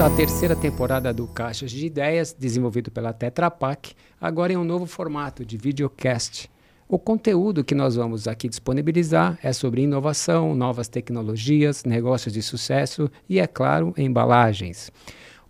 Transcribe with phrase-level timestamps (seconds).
[0.00, 4.86] À terceira temporada do Caixas de Ideias, desenvolvido pela Tetra Pak, agora em um novo
[4.86, 6.48] formato de videocast.
[6.88, 13.10] O conteúdo que nós vamos aqui disponibilizar é sobre inovação, novas tecnologias, negócios de sucesso
[13.28, 14.90] e, é claro, embalagens.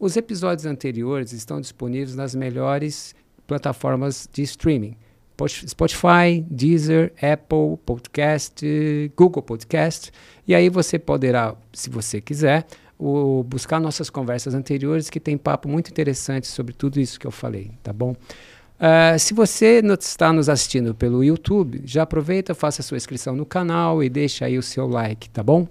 [0.00, 3.14] Os episódios anteriores estão disponíveis nas melhores
[3.46, 4.96] plataformas de streaming.
[5.46, 8.66] Spotify, Deezer, Apple Podcast,
[9.16, 10.10] Google Podcast.
[10.48, 12.66] E aí você poderá, se você quiser,
[12.98, 17.30] o, buscar nossas conversas anteriores, que tem papo muito interessante sobre tudo isso que eu
[17.30, 18.16] falei, tá bom?
[18.78, 24.02] Uh, se você está nos assistindo pelo YouTube, já aproveita, faça sua inscrição no canal
[24.02, 25.66] e deixa aí o seu like, tá bom?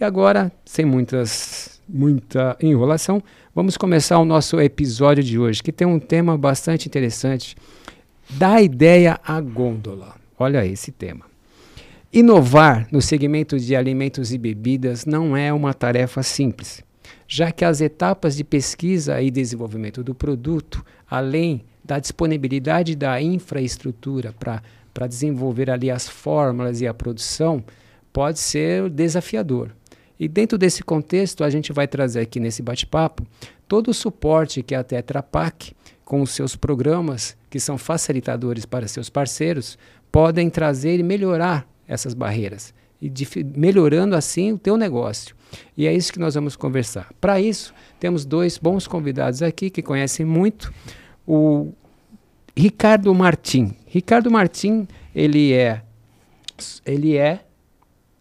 [0.00, 3.22] E agora, sem muitas, muita enrolação,
[3.54, 7.54] vamos começar o nosso episódio de hoje, que tem um tema bastante interessante,
[8.30, 10.14] da ideia à gôndola.
[10.38, 11.29] Olha esse tema.
[12.12, 16.82] Inovar no segmento de alimentos e bebidas não é uma tarefa simples,
[17.28, 24.34] já que as etapas de pesquisa e desenvolvimento do produto, além da disponibilidade da infraestrutura
[24.92, 27.62] para desenvolver ali as fórmulas e a produção,
[28.12, 29.70] pode ser desafiador.
[30.18, 33.24] E dentro desse contexto, a gente vai trazer aqui nesse bate-papo
[33.68, 35.72] todo o suporte que a Tetra Pak,
[36.04, 39.78] com os seus programas, que são facilitadores para seus parceiros,
[40.10, 43.12] podem trazer e melhorar essas barreiras e
[43.56, 45.34] melhorando assim o teu negócio.
[45.76, 47.12] E é isso que nós vamos conversar.
[47.20, 50.72] Para isso, temos dois bons convidados aqui que conhecem muito.
[51.26, 51.72] O
[52.56, 53.74] Ricardo Martim.
[53.86, 55.82] Ricardo Martim, ele é
[56.86, 57.44] ele é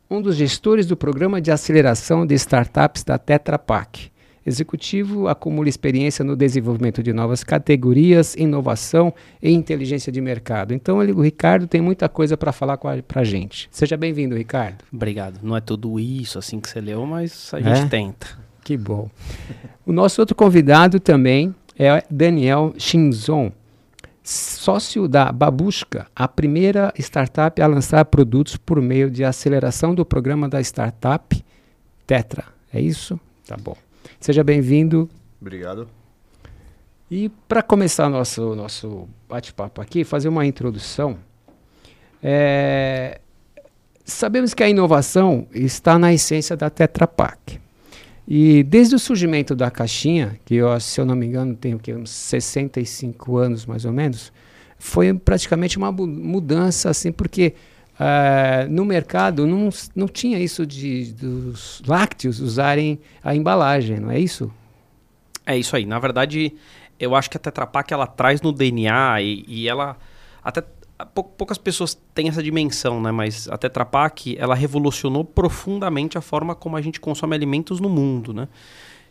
[0.10, 4.10] um dos gestores do programa de aceleração de startups da Tetra Pak
[4.46, 10.74] executivo acumula experiência no desenvolvimento de novas categorias, inovação e inteligência de mercado.
[10.74, 13.68] Então, ele, o Ricardo tem muita coisa para falar para a gente.
[13.72, 14.84] Seja bem-vindo, Ricardo.
[14.92, 15.40] Obrigado.
[15.44, 17.88] Não é tudo isso assim que você leu, mas a gente é?
[17.88, 18.28] tenta.
[18.64, 19.10] Que bom.
[19.86, 23.52] o nosso outro convidado também é Daniel Shinzon,
[24.24, 30.48] sócio da Babushka, a primeira startup a lançar produtos por meio de aceleração do programa
[30.48, 31.44] da startup
[32.06, 32.46] Tetra.
[32.74, 33.20] É isso?
[33.48, 33.76] Tá bom.
[34.20, 35.10] Seja bem-vindo.
[35.40, 35.88] Obrigado.
[37.10, 41.18] E para começar nosso nosso bate-papo aqui, fazer uma introdução.
[42.22, 43.20] É,
[44.06, 47.60] sabemos que a inovação está na essência da Tetra Pak.
[48.28, 51.94] E desde o surgimento da caixinha, que eu, se eu não me engano tem que,
[51.94, 54.32] uns 65 anos mais ou menos,
[54.78, 57.56] foi praticamente uma mudança assim, porque
[58.00, 64.18] Uh, no mercado não, não tinha isso de dos lácteos usarem a embalagem, não é
[64.18, 64.50] isso?
[65.46, 65.86] É isso aí.
[65.86, 66.56] Na verdade,
[66.98, 69.98] eu acho que a Tetra Pak ela traz no DNA e, e ela
[70.42, 70.64] até
[71.38, 73.12] poucas pessoas têm essa dimensão, né?
[73.12, 77.90] Mas a Tetra Pak ela revolucionou profundamente a forma como a gente consome alimentos no
[77.90, 78.48] mundo, né?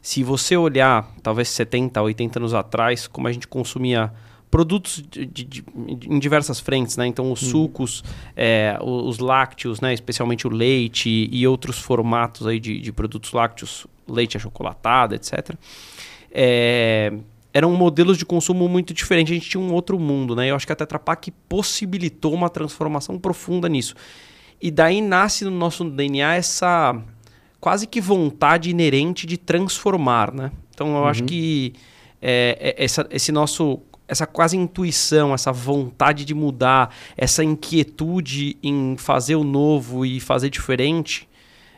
[0.00, 4.12] Se você olhar, talvez 70, 80 anos atrás, como a gente consumia
[4.51, 5.65] produtos de, de, de,
[6.07, 7.07] em diversas frentes, né?
[7.07, 7.51] Então, os uhum.
[7.51, 8.03] sucos,
[8.37, 9.93] é, os, lácteos, né?
[9.93, 15.55] Especialmente o leite e outros formatos aí de, de produtos lácteos, leite achocolatado, etc.
[16.31, 17.13] É,
[17.53, 19.33] eram modelos de consumo muito diferentes.
[19.33, 20.51] A gente tinha um outro mundo, né?
[20.51, 23.95] Eu acho que a Tetra Pak possibilitou uma transformação profunda nisso.
[24.61, 27.01] E daí nasce no nosso DNA essa
[27.61, 30.51] quase que vontade inerente de transformar, né?
[30.75, 31.07] Então, eu uhum.
[31.07, 31.75] acho que
[32.23, 38.97] é, é essa, esse nosso essa quase intuição, essa vontade de mudar, essa inquietude em
[38.97, 41.29] fazer o novo e fazer diferente,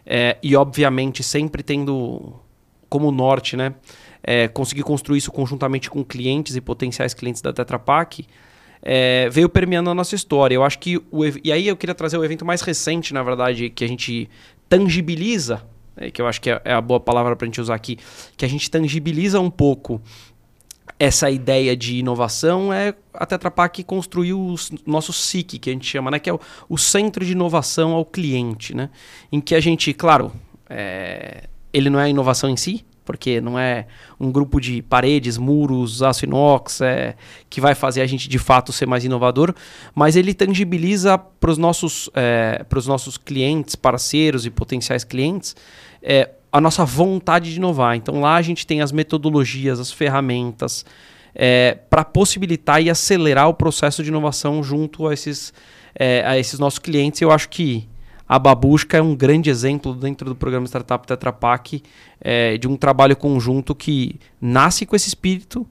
[0.06, 2.34] é, e obviamente sempre tendo
[2.88, 3.74] como norte, né,
[4.22, 8.24] é, conseguir construir isso conjuntamente com clientes e potenciais clientes da Tetra Pak,
[8.82, 10.54] é, veio permeando a nossa história.
[10.54, 13.70] Eu acho que o, e aí eu queria trazer o evento mais recente, na verdade,
[13.70, 14.28] que a gente
[14.68, 15.62] tangibiliza,
[15.96, 17.98] é, que eu acho que é, é a boa palavra para a gente usar aqui,
[18.36, 20.00] que a gente tangibiliza um pouco
[20.98, 24.54] essa ideia de inovação é a Tetra Pak construiu o
[24.86, 26.18] nosso SIC, que a gente chama, né?
[26.18, 28.90] que é o, o, Centro de Inovação ao Cliente, né?
[29.30, 30.32] em que a gente, claro,
[30.68, 33.86] é, ele não é inovação em si, porque não é
[34.20, 37.16] um grupo de paredes, muros, aço inox é,
[37.48, 39.52] que vai fazer a gente de fato ser mais inovador,
[39.94, 45.56] mas ele tangibiliza para os nossos, é, nossos clientes, parceiros e potenciais clientes
[46.02, 47.96] é, a nossa vontade de inovar.
[47.96, 50.84] Então lá a gente tem as metodologias, as ferramentas
[51.34, 55.52] é, para possibilitar e acelerar o processo de inovação junto a esses,
[55.94, 57.20] é, a esses nossos clientes.
[57.20, 57.88] Eu acho que
[58.28, 61.82] a Babushka é um grande exemplo dentro do programa Startup Tetra Pak
[62.20, 65.66] é, de um trabalho conjunto que nasce com esse espírito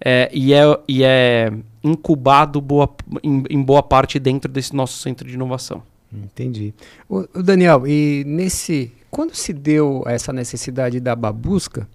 [0.00, 2.88] é, e, é, e é incubado boa,
[3.22, 5.82] em, em boa parte dentro desse nosso centro de inovação.
[6.12, 6.74] Entendi.
[7.08, 11.86] O, o Daniel, e nesse quando se deu essa necessidade da babusca,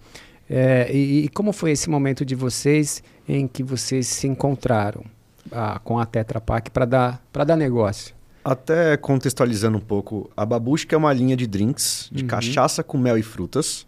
[0.50, 5.04] É, e, e, como foi esse momento de vocês em que vocês se encontraram
[5.52, 8.14] ah, com a Tetra Pak para dar, dar negócio?
[8.44, 12.28] Até contextualizando um pouco, a Babushka é uma linha de drinks de uhum.
[12.28, 13.88] cachaça com mel e frutas.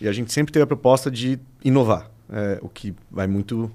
[0.00, 3.70] E a gente sempre teve a proposta de inovar, é, o que vai muito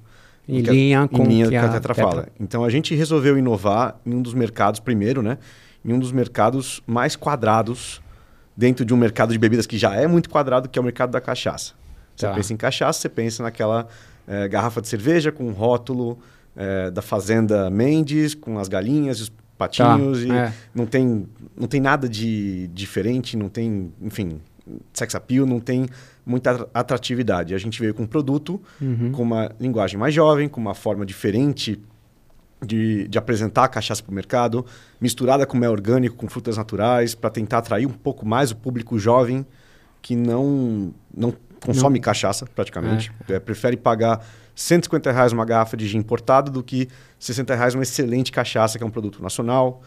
[0.47, 2.27] em linha com em linha que a, a Tetra, Tetra fala.
[2.39, 5.38] Então a gente resolveu inovar em um dos mercados primeiro, né?
[5.83, 8.01] Em um dos mercados mais quadrados
[8.55, 11.11] dentro de um mercado de bebidas que já é muito quadrado, que é o mercado
[11.11, 11.73] da cachaça.
[12.15, 12.33] Você tá.
[12.33, 13.88] pensa em cachaça, você pensa naquela
[14.27, 16.19] é, garrafa de cerveja com rótulo
[16.55, 20.25] é, da fazenda Mendes, com as galinhas e os patinhos tá.
[20.25, 20.53] e é.
[20.73, 21.27] não tem
[21.57, 24.41] não tem nada de diferente, não tem, enfim,
[24.94, 25.85] sex appeal, não tem
[26.25, 27.53] muita atratividade.
[27.53, 29.12] A gente veio com um produto uhum.
[29.12, 31.81] com uma linguagem mais jovem, com uma forma diferente
[32.63, 34.65] de, de apresentar a cachaça para o mercado,
[35.00, 39.00] misturada com mel orgânico, com frutas naturais, para tentar atrair um pouco mais o público
[39.00, 39.45] jovem
[40.01, 41.33] que não, não
[41.63, 42.03] consome não.
[42.03, 43.12] cachaça, praticamente.
[43.27, 43.33] É.
[43.33, 44.25] É, prefere pagar
[44.56, 46.88] 150 reais uma garrafa de gin importado do que
[47.19, 49.81] 60 reais uma excelente cachaça, que é um produto nacional.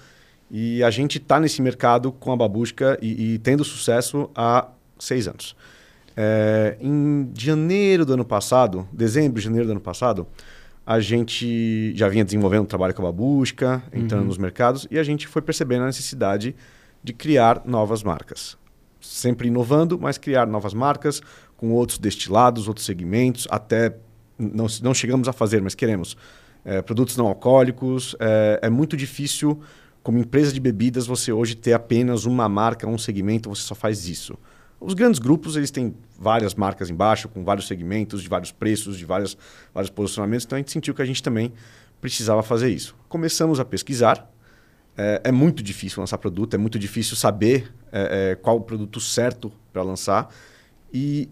[0.51, 5.27] E a gente está nesse mercado com a Babusca e, e, tendo sucesso há seis
[5.27, 5.57] anos.
[6.17, 10.27] É, em janeiro do ano passado, dezembro, janeiro do ano passado,
[10.87, 14.29] a gente já vinha desenvolvendo um trabalho com a Babusca, entrando uhum.
[14.29, 16.55] nos mercados, e a gente foi percebendo a necessidade
[17.03, 18.57] de criar novas marcas.
[19.01, 21.21] Sempre inovando, mas criar novas marcas
[21.57, 23.97] com outros destilados, outros segmentos, até
[24.39, 26.17] não, não chegamos a fazer, mas queremos.
[26.65, 28.17] É, produtos não alcoólicos.
[28.19, 29.61] É, é muito difícil,
[30.03, 34.09] como empresa de bebidas, você hoje ter apenas uma marca, um segmento, você só faz
[34.09, 34.37] isso.
[34.85, 39.07] Os grandes grupos, eles têm várias marcas embaixo, com vários segmentos, de vários preços, de
[39.07, 39.35] vários,
[39.73, 40.45] vários posicionamentos.
[40.45, 41.55] Então, a gente sentiu que a gente também
[42.03, 42.95] precisava fazer isso.
[43.09, 44.31] Começamos a pesquisar.
[44.95, 49.01] É, é muito difícil lançar produto, é muito difícil saber é, é, qual o produto
[49.01, 50.29] certo para lançar.
[50.93, 51.31] E,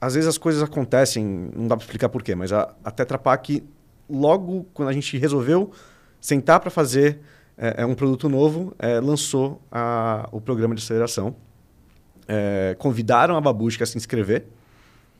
[0.00, 3.62] às vezes, as coisas acontecem, não dá para explicar porquê, mas a, a Tetra Pak,
[4.08, 5.70] logo quando a gente resolveu
[6.20, 7.20] sentar para fazer
[7.56, 11.36] é, é, um produto novo, é, lançou a, o programa de aceleração
[12.28, 14.44] é, convidaram a Babushka a se inscrever.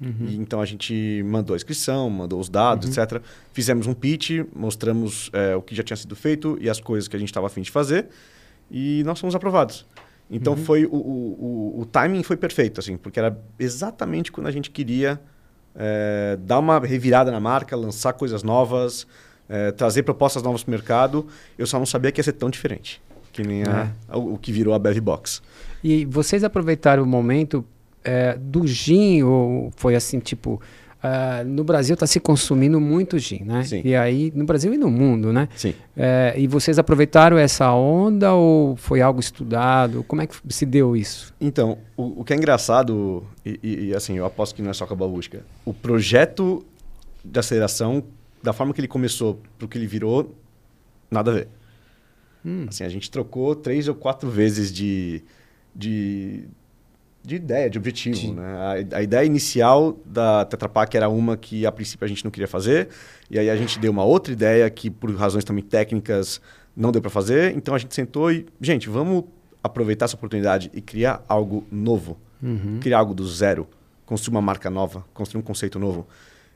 [0.00, 0.26] Uhum.
[0.26, 3.02] E, então a gente mandou a inscrição, mandou os dados, uhum.
[3.02, 3.22] etc.
[3.52, 7.16] Fizemos um pitch, mostramos é, o que já tinha sido feito e as coisas que
[7.16, 8.08] a gente estava afim de fazer.
[8.70, 9.86] E nós fomos aprovados.
[10.30, 10.64] Então uhum.
[10.64, 14.70] foi o, o, o, o, timing foi perfeito, assim, porque era exatamente quando a gente
[14.70, 15.20] queria
[15.74, 19.08] é, dar uma revirada na marca, lançar coisas novas,
[19.48, 21.26] é, trazer propostas novas para o mercado.
[21.58, 24.16] Eu só não sabia que ia ser tão diferente que nem a, é.
[24.16, 25.42] o, o, que virou a Bev Box.
[25.82, 27.64] E vocês aproveitaram o momento
[28.04, 30.60] é, do gin, ou foi assim, tipo,
[31.00, 33.64] Uh, no Brasil está se consumindo muito gin, né?
[33.64, 33.80] Sim.
[33.82, 35.48] E aí, no Brasil e no mundo, né?
[35.56, 35.74] Sim.
[35.96, 40.04] É, e vocês aproveitaram essa onda ou foi algo estudado?
[40.04, 41.32] Como é que se deu isso?
[41.40, 44.74] Então, o, o que é engraçado, e, e, e, assim, eu aposto que não é
[44.74, 46.62] só com a busca, o projeto
[47.24, 48.04] de aceleração,
[48.42, 50.34] da forma que ele começou para o que ele virou,
[51.10, 51.48] nada a ver.
[52.44, 52.66] Hum.
[52.68, 55.22] Assim, a gente trocou três ou quatro vezes de,
[55.74, 56.44] de,
[57.22, 58.34] de ideia, de objetivo.
[58.34, 58.86] Né?
[58.92, 62.30] A, a, ideia inicial da Tetra Pak era uma que a princípio a gente não
[62.30, 62.88] queria fazer,
[63.30, 66.40] e aí a gente deu uma outra ideia que por razões também técnicas
[66.76, 67.54] não deu para fazer.
[67.56, 69.24] Então a gente sentou e, gente, vamos
[69.62, 72.78] aproveitar essa oportunidade e criar algo novo, uhum.
[72.80, 73.68] criar algo do zero,
[74.06, 76.06] construir uma marca nova, construir um conceito novo.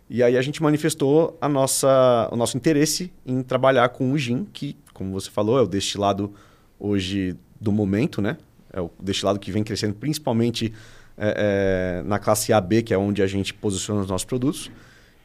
[0.09, 4.47] E aí a gente manifestou a nossa, o nosso interesse em trabalhar com o gin,
[4.53, 6.33] que, como você falou, é o destilado
[6.79, 8.37] hoje do momento, né?
[8.73, 10.73] É o destilado que vem crescendo principalmente
[11.17, 14.71] é, é, na classe AB, que é onde a gente posiciona os nossos produtos.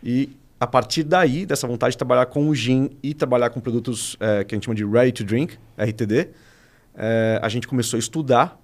[0.04, 4.16] E a partir daí, dessa vontade de trabalhar com o gin e trabalhar com produtos
[4.20, 6.30] é, que a gente chama de ready to drink, RTD,
[6.96, 8.60] é, a gente começou a estudar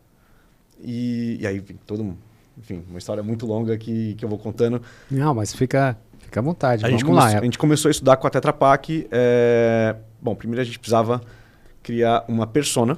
[0.82, 2.18] e, e aí todo
[2.58, 4.82] enfim, uma história muito longa que, que eu vou contando.
[5.12, 7.28] Não, mas fica Fica à vontade, a vamos gente lá.
[7.40, 9.08] a gente começou a estudar com a Tetra Pak.
[9.12, 9.96] É...
[10.20, 11.22] Bom, primeiro a gente precisava
[11.84, 12.98] criar uma persona.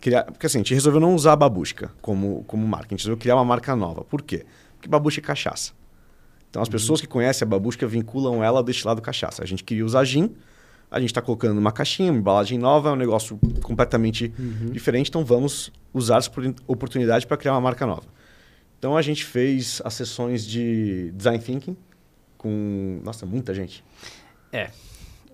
[0.00, 0.24] Criar...
[0.24, 2.88] Porque assim, a gente resolveu não usar a Babusca como, como marca.
[2.88, 4.02] A gente resolveu criar uma marca nova.
[4.04, 4.44] Por quê?
[4.76, 5.72] Porque Babusca é cachaça.
[6.50, 6.72] Então as uhum.
[6.72, 9.42] pessoas que conhecem a Babusca vinculam ela ao destilado cachaça.
[9.42, 10.34] A gente queria usar gin,
[10.90, 14.70] a gente está colocando uma caixinha, uma embalagem nova, é um negócio completamente uhum.
[14.70, 16.30] diferente, então vamos usar essa
[16.66, 18.04] oportunidade para criar uma marca nova.
[18.78, 21.76] Então a gente fez as sessões de design thinking,
[22.44, 23.00] com.
[23.02, 23.82] Nossa, muita gente.
[24.52, 24.68] É.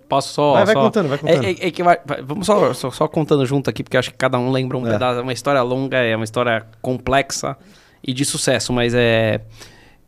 [0.08, 0.54] Posso só.
[0.54, 0.82] Vai, vai só...
[0.82, 1.44] contando, vai contando.
[1.44, 4.10] É, é, é que vai, vai, vamos só, só, só, contando junto aqui, porque acho
[4.10, 4.92] que cada um lembra um é.
[4.92, 5.18] pedaço.
[5.18, 7.56] É uma história longa, é uma história complexa
[8.02, 9.40] e de sucesso, mas é.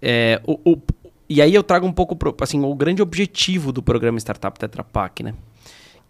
[0.00, 0.78] é o, o,
[1.28, 4.84] e aí eu trago um pouco, pro, assim, o grande objetivo do programa Startup Tetra
[4.84, 5.34] Pak, né?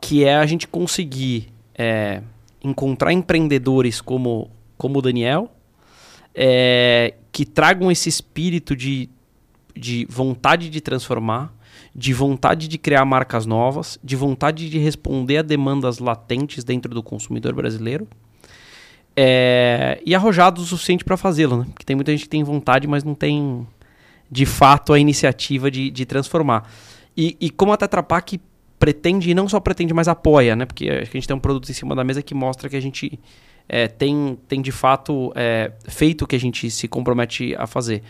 [0.01, 2.23] Que é a gente conseguir é,
[2.63, 5.51] encontrar empreendedores como, como o Daniel,
[6.35, 9.09] é, que tragam esse espírito de
[9.75, 11.53] de vontade de transformar,
[11.95, 17.03] de vontade de criar marcas novas, de vontade de responder a demandas latentes dentro do
[17.03, 18.09] consumidor brasileiro.
[19.15, 21.67] É, e arrojado o suficiente para fazê-lo, né?
[21.71, 23.67] Porque tem muita gente que tem vontade, mas não tem
[24.31, 26.71] de fato a iniciativa de, de transformar.
[27.15, 28.41] E, e como a Tetra Pak
[28.79, 30.65] pretende, e não só pretende, mas apoia, né?
[30.65, 33.21] Porque a gente tem um produto em cima da mesa que mostra que a gente
[33.69, 38.03] é, tem, tem de fato é, feito o que a gente se compromete a fazer.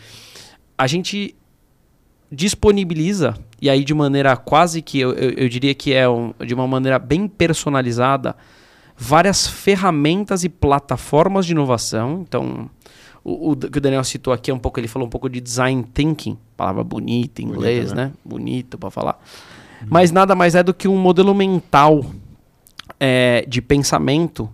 [0.79, 1.35] A gente
[2.33, 6.55] disponibiliza, e aí de maneira quase que, eu, eu, eu diria que é um, de
[6.55, 8.35] uma maneira bem personalizada,
[8.97, 12.25] várias ferramentas e plataformas de inovação.
[12.27, 12.71] Então,
[13.23, 15.43] o, o, que o Daniel citou aqui é um pouco, ele falou um pouco de
[15.43, 18.05] design thinking, palavra bonita em inglês, Bonito, né?
[18.07, 18.13] né?
[18.25, 19.23] Bonito para falar.
[19.83, 19.89] Uhum.
[19.91, 22.03] Mas nada mais é do que um modelo mental
[22.99, 24.49] é, de pensamento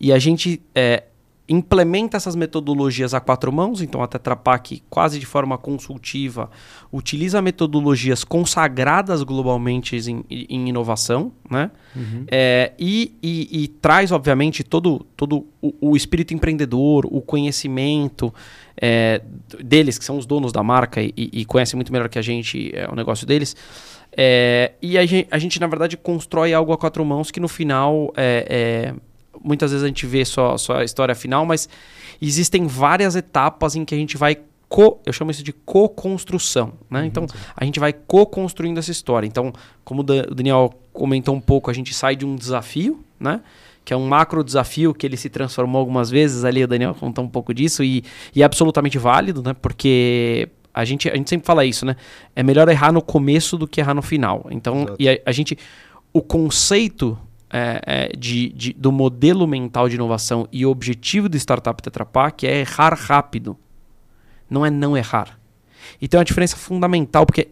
[0.00, 1.04] e a gente é,
[1.48, 6.50] implementa essas metodologias a quatro mãos, então a Tetra Pak, quase de forma consultiva,
[6.92, 11.70] utiliza metodologias consagradas globalmente em, em inovação, né?
[11.96, 12.24] Uhum.
[12.30, 18.32] É, e, e, e, traz, obviamente, todo, todo o, o espírito empreendedor, o conhecimento
[18.80, 19.22] é,
[19.58, 22.70] deles, que são os donos da marca e, e conhecem muito melhor que a gente
[22.74, 23.56] é, o negócio deles.
[24.12, 27.48] É, e a gente, a gente, na verdade, constrói algo a quatro mãos que no
[27.48, 29.07] final é, é
[29.42, 31.68] muitas vezes a gente vê só, só a história final, mas
[32.20, 37.00] existem várias etapas em que a gente vai co, eu chamo isso de co-construção, né?
[37.00, 37.36] Uhum, então sim.
[37.56, 39.26] a gente vai co-construindo essa história.
[39.26, 39.52] Então,
[39.84, 43.40] como o Daniel comentou um pouco, a gente sai de um desafio, né?
[43.84, 47.24] Que é um macro desafio que ele se transformou algumas vezes ali, o Daniel contou
[47.24, 48.04] um pouco disso e,
[48.34, 49.54] e é absolutamente válido, né?
[49.54, 51.96] Porque a gente, a gente sempre fala isso, né?
[52.36, 54.46] É melhor errar no começo do que errar no final.
[54.50, 54.96] Então, Exato.
[54.98, 55.58] e a, a gente,
[56.12, 57.18] o conceito
[57.50, 62.04] é, é, de, de, do modelo mental de inovação e o objetivo do Startup Tetra
[62.04, 63.56] Pak é errar rápido.
[64.48, 65.38] Não é não errar.
[66.00, 67.48] E tem uma diferença fundamental, porque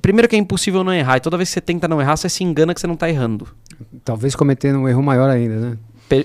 [0.00, 2.28] primeiro que é impossível não errar, e toda vez que você tenta não errar, você
[2.28, 3.48] se engana que você não está errando.
[4.04, 5.78] Talvez cometendo um erro maior ainda, né?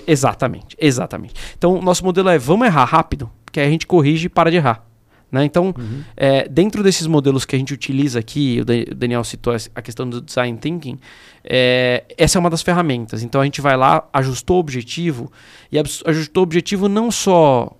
[0.06, 1.34] exatamente, exatamente.
[1.56, 4.50] Então, o nosso modelo é vamos errar rápido, que aí a gente corrige e para
[4.50, 4.86] de errar.
[5.32, 5.46] Né?
[5.46, 6.04] Então, uhum.
[6.14, 10.20] é, dentro desses modelos que a gente utiliza aqui, o Daniel citou a questão do
[10.20, 10.98] design thinking,
[11.42, 13.22] é, essa é uma das ferramentas.
[13.22, 15.32] Então, a gente vai lá, ajustou o objetivo,
[15.72, 17.74] e ajustou o objetivo não só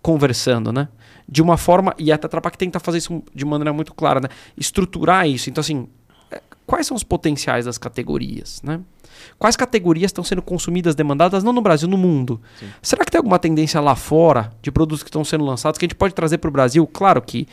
[0.00, 0.88] conversando, né?
[1.28, 4.28] De uma forma, e a Tetra Pak tenta fazer isso de maneira muito clara, né?
[4.56, 5.50] Estruturar isso.
[5.50, 5.86] Então, assim,
[6.66, 8.80] quais são os potenciais das categorias, né?
[9.38, 12.40] Quais categorias estão sendo consumidas, demandadas, não no Brasil, no mundo?
[12.58, 12.66] Sim.
[12.82, 15.88] Será que tem alguma tendência lá fora de produtos que estão sendo lançados que a
[15.88, 16.86] gente pode trazer para o Brasil?
[16.86, 17.46] Claro que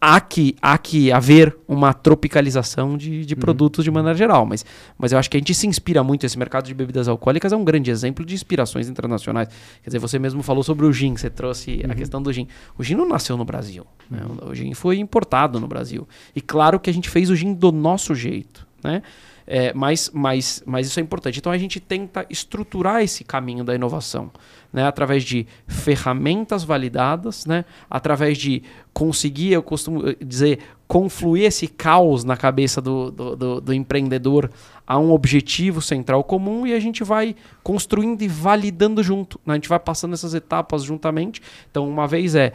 [0.00, 3.40] há que, há que haver uma tropicalização de, de uhum.
[3.40, 4.64] produtos de maneira geral, mas,
[4.96, 6.24] mas eu acho que a gente se inspira muito.
[6.24, 9.48] Esse mercado de bebidas alcoólicas é um grande exemplo de inspirações internacionais.
[9.82, 11.92] Quer dizer, você mesmo falou sobre o gin, você trouxe uhum.
[11.92, 12.46] a questão do gin.
[12.76, 14.20] O gin não nasceu no Brasil, né?
[14.42, 16.06] o gin foi importado no Brasil.
[16.34, 19.02] E claro que a gente fez o gin do nosso jeito, né?
[19.50, 21.38] É, mas, mas, mas isso é importante.
[21.38, 24.30] Então a gente tenta estruturar esse caminho da inovação,
[24.70, 24.86] né?
[24.86, 27.64] através de ferramentas validadas, né?
[27.88, 28.62] através de
[28.98, 34.50] conseguir, eu costumo dizer, confluir esse caos na cabeça do, do, do, do empreendedor
[34.84, 39.38] a um objetivo central comum e a gente vai construindo e validando junto.
[39.46, 39.52] Né?
[39.52, 41.40] A gente vai passando essas etapas juntamente.
[41.70, 42.52] Então, uma vez é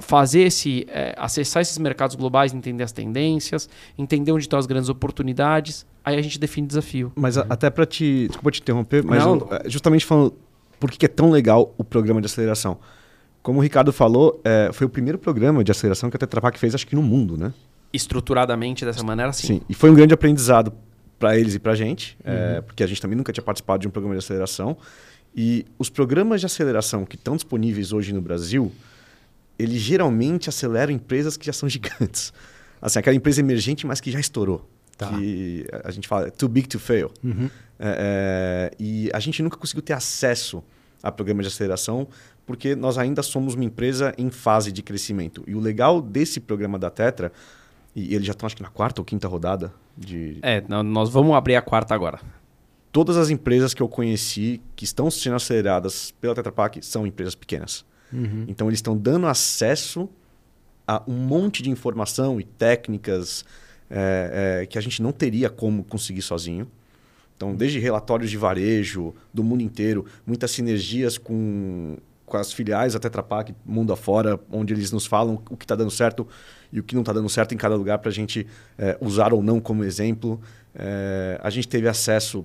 [0.00, 4.88] fazer esse, é, acessar esses mercados globais, entender as tendências, entender onde estão as grandes
[4.88, 7.10] oportunidades, aí a gente define desafio.
[7.16, 7.46] Mas uhum.
[7.50, 10.34] até para te, desculpa te interromper, mas eu, é, justamente falando
[10.78, 12.78] por que é tão legal o programa de aceleração.
[13.44, 16.58] Como o Ricardo falou, é, foi o primeiro programa de aceleração que a Tetra Pak
[16.58, 17.52] fez, acho que no mundo, né?
[17.92, 19.46] Estruturadamente dessa maneira, sim.
[19.46, 20.72] Sim, e foi um grande aprendizado
[21.18, 22.36] para eles e para a gente, é, uhum.
[22.36, 24.78] é, porque a gente também nunca tinha participado de um programa de aceleração.
[25.36, 28.72] E os programas de aceleração que estão disponíveis hoje no Brasil,
[29.58, 32.32] ele geralmente acelera empresas que já são gigantes.
[32.80, 34.66] Assim, aquela empresa emergente, mas que já estourou.
[34.96, 35.08] Tá.
[35.08, 37.10] Que a gente fala too big to fail.
[37.22, 37.50] Uhum.
[37.78, 40.64] É, é, e a gente nunca conseguiu ter acesso
[41.04, 42.08] a programas de aceleração
[42.46, 45.42] porque nós ainda somos uma empresa em fase de crescimento.
[45.46, 47.32] E o legal desse programa da Tetra,
[47.94, 50.38] e eles já estão acho que na quarta ou quinta rodada de...
[50.42, 52.20] É, nós vamos abrir a quarta agora.
[52.92, 57.34] Todas as empresas que eu conheci que estão sendo aceleradas pela Tetra Pak são empresas
[57.34, 57.84] pequenas.
[58.12, 58.44] Uhum.
[58.46, 60.08] Então, eles estão dando acesso
[60.86, 63.44] a um monte de informação e técnicas
[63.90, 66.70] é, é, que a gente não teria como conseguir sozinho.
[67.36, 73.00] Então, desde relatórios de varejo do mundo inteiro, muitas sinergias com, com as filiais da
[73.00, 76.26] Tetra Pak, mundo afora, onde eles nos falam o que está dando certo
[76.72, 78.46] e o que não está dando certo em cada lugar para a gente
[78.78, 80.40] é, usar ou não como exemplo.
[80.74, 82.44] É, a gente teve acesso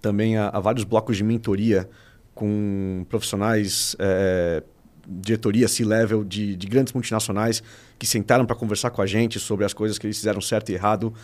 [0.00, 1.88] também a, a, vários blocos de mentoria
[2.34, 4.62] com profissionais é,
[5.06, 7.62] diretoria C-level de, de grandes multinacionais
[7.98, 10.74] que sentaram para conversar com a gente sobre as coisas que eles fizeram certo e
[10.74, 11.14] errado.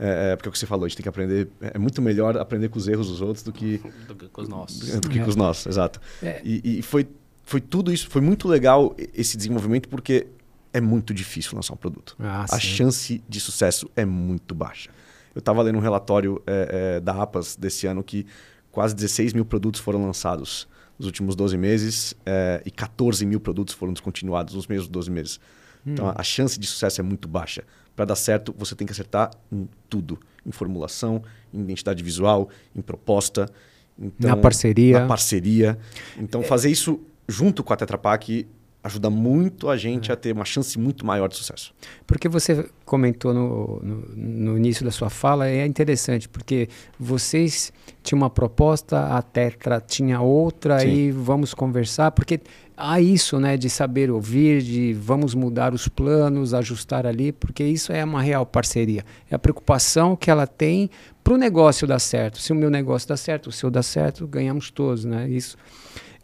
[0.00, 1.48] É, é, porque é o que você falou, a gente tem que aprender.
[1.60, 4.48] É muito melhor aprender com os erros dos outros do que, do que com os
[4.48, 5.00] nossos.
[5.00, 5.22] Do que É.
[5.24, 6.00] com os nossos, exato.
[6.22, 6.40] É.
[6.44, 7.08] E, e foi,
[7.42, 10.28] foi tudo isso, foi muito legal esse desenvolvimento, porque
[10.72, 12.14] é muito difícil lançar um produto.
[12.20, 12.66] Ah, a sim.
[12.68, 14.90] chance de sucesso é muito baixa.
[15.34, 18.24] Eu estava lendo um relatório é, é, da APAS desse ano que
[18.70, 23.74] quase 16 mil produtos foram lançados nos últimos 12 meses é, e 14 mil produtos
[23.74, 25.40] foram descontinuados nos mesmos 12 meses.
[25.86, 27.64] Então a chance de sucesso é muito baixa.
[27.98, 31.20] Para dar certo, você tem que acertar em tudo: em formulação,
[31.52, 33.50] em identidade visual, em proposta.
[33.98, 35.00] Então, Na parceria.
[35.00, 35.76] Na parceria.
[36.16, 38.46] Então, fazer isso junto com a Tetra Pak
[38.84, 41.74] ajuda muito a gente a ter uma chance muito maior de sucesso.
[42.06, 46.68] Porque você comentou no, no, no início da sua fala, é interessante, porque
[47.00, 47.72] vocês
[48.04, 50.88] tinham uma proposta, a Tetra tinha outra, Sim.
[50.88, 52.40] e vamos conversar, porque
[52.78, 57.92] há isso, né, de saber ouvir, de vamos mudar os planos, ajustar ali, porque isso
[57.92, 59.04] é uma real parceria.
[59.28, 60.88] É a preocupação que ela tem
[61.24, 62.38] para o negócio dar certo.
[62.38, 65.28] Se o meu negócio dá certo, o seu dá certo, ganhamos todos, né?
[65.28, 65.56] Isso.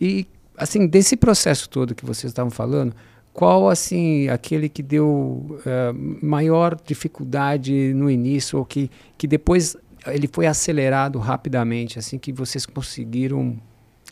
[0.01, 2.95] E assim, desse processo todo que vocês estavam falando,
[3.33, 5.93] qual assim aquele que deu eh,
[6.23, 12.65] maior dificuldade no início ou que, que depois ele foi acelerado rapidamente, assim que vocês
[12.65, 13.59] conseguiram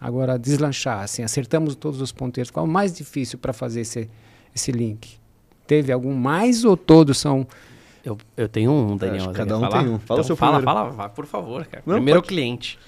[0.03, 2.51] agora deslanchar, assim, acertamos todos os ponteiros.
[2.51, 4.11] Qual é o mais difícil para fazer esse,
[4.55, 5.17] esse link?
[5.67, 7.47] Teve algum mais ou todos são
[8.05, 9.27] Eu, eu tenho um, Daniel.
[9.27, 9.83] Acho cada um falar?
[9.85, 9.99] tem um.
[10.01, 10.79] Fala o Então seu fala, primeiro.
[10.81, 11.83] fala, vai, por favor, cara.
[11.87, 12.29] Não, Primeiro pode.
[12.35, 12.79] cliente.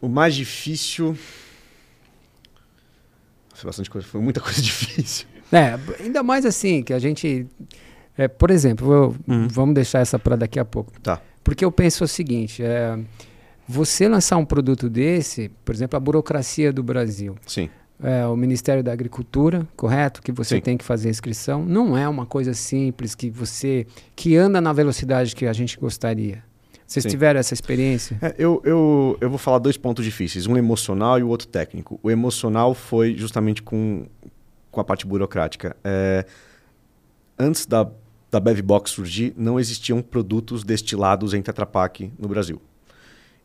[0.00, 1.16] O mais difícil.
[3.54, 5.26] Foi bastante coisa, foi muita coisa difícil.
[5.52, 7.46] É, ainda mais assim, que a gente.
[8.16, 9.48] é, por exemplo, eu- Uhum.
[9.48, 10.92] vamos deixar essa para daqui a pouco.
[11.00, 11.20] Tá.
[11.42, 12.98] Porque eu penso o seguinte: é,
[13.66, 17.70] você lançar um produto desse, por exemplo, a burocracia do Brasil, Sim.
[18.02, 20.22] é, o Ministério da Agricultura, correto?
[20.22, 20.60] Que você Sim.
[20.60, 23.86] tem que fazer a inscrição, não é uma coisa simples que você.
[24.14, 26.42] que anda na velocidade que a gente gostaria.
[26.86, 27.08] Vocês Sim.
[27.08, 28.18] tiveram essa experiência?
[28.20, 31.98] É, eu, eu, eu vou falar dois pontos difíceis, um emocional e o outro técnico.
[32.02, 34.06] O emocional foi justamente com,
[34.70, 35.74] com a parte burocrática.
[35.82, 36.26] É,
[37.38, 37.90] antes da,
[38.30, 42.60] da Bevbox surgir, não existiam produtos destilados em Tetra Pak no Brasil.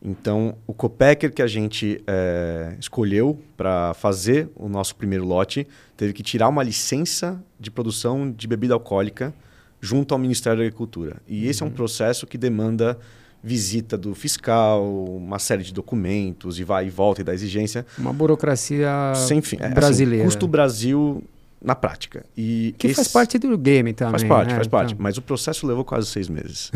[0.01, 6.13] Então, o Copacker que a gente é, escolheu para fazer o nosso primeiro lote teve
[6.13, 9.33] que tirar uma licença de produção de bebida alcoólica
[9.81, 11.17] junto ao Ministério da Agricultura.
[11.27, 12.97] E esse é um processo que demanda
[13.43, 14.85] visita do fiscal,
[15.15, 19.57] uma série de documentos e vai e volta e da exigência Uma burocracia sem fim.
[19.59, 20.25] É, assim, brasileira.
[20.25, 21.23] custo Brasil
[21.61, 22.25] na prática.
[22.37, 24.11] E que faz esse- parte do game também.
[24.11, 24.55] Faz parte, né?
[24.55, 24.93] faz parte.
[24.93, 26.71] Então, Mas o processo levou quase seis meses.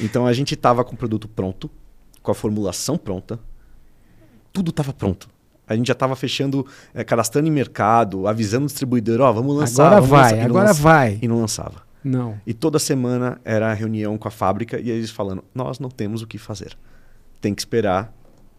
[0.00, 1.68] então a gente estava com o produto pronto,
[2.30, 3.40] com a formulação pronta,
[4.52, 5.28] tudo estava pronto.
[5.66, 6.64] A gente já estava fechando,
[6.94, 9.86] eh, cadastrando em mercado, avisando o distribuidor, ó, vamos lançar.
[9.86, 10.36] agora vamos vai, lançar.
[10.36, 11.18] Não agora lança- vai.
[11.22, 11.82] E não lançava.
[12.02, 12.40] Não.
[12.46, 16.22] E toda semana era a reunião com a fábrica e eles falando: nós não temos
[16.22, 16.76] o que fazer.
[17.40, 18.12] Tem que esperar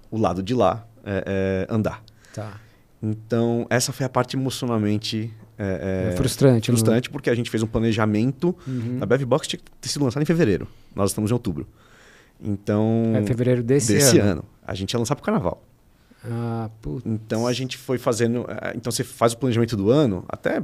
[0.10, 2.04] o lado de lá eh, eh, andar.
[2.34, 2.60] Tá.
[3.02, 6.70] Então, essa foi a parte emocionalmente É eh, frustrante.
[6.70, 8.56] não- frustrante, porque a gente fez um planejamento.
[8.68, 9.00] Uhum.
[9.02, 10.68] A Bevbox tinha que ter sido lançada em fevereiro.
[10.96, 11.68] Nós estamos em outubro.
[12.42, 14.32] Então, É fevereiro desse, desse ano.
[14.32, 14.44] ano.
[14.66, 15.64] A gente ia lançar pro carnaval.
[16.24, 17.04] Ah, putz.
[17.06, 18.46] Então a gente foi fazendo.
[18.48, 20.64] eh, Então você faz o planejamento do ano, até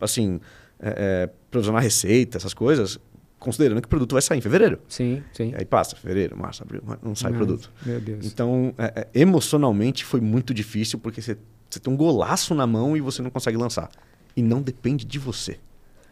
[0.00, 0.40] assim,
[0.80, 2.98] é, é, provisionar receita, essas coisas,
[3.38, 4.80] considerando que o produto vai sair em fevereiro.
[4.88, 5.52] Sim, sim.
[5.56, 7.70] Aí passa, fevereiro, março, abril, não sai Mas, produto.
[7.84, 8.24] Meu Deus.
[8.26, 11.36] Então, é, emocionalmente foi muito difícil, porque você,
[11.68, 13.90] você tem um golaço na mão e você não consegue lançar.
[14.36, 15.58] E não depende de você.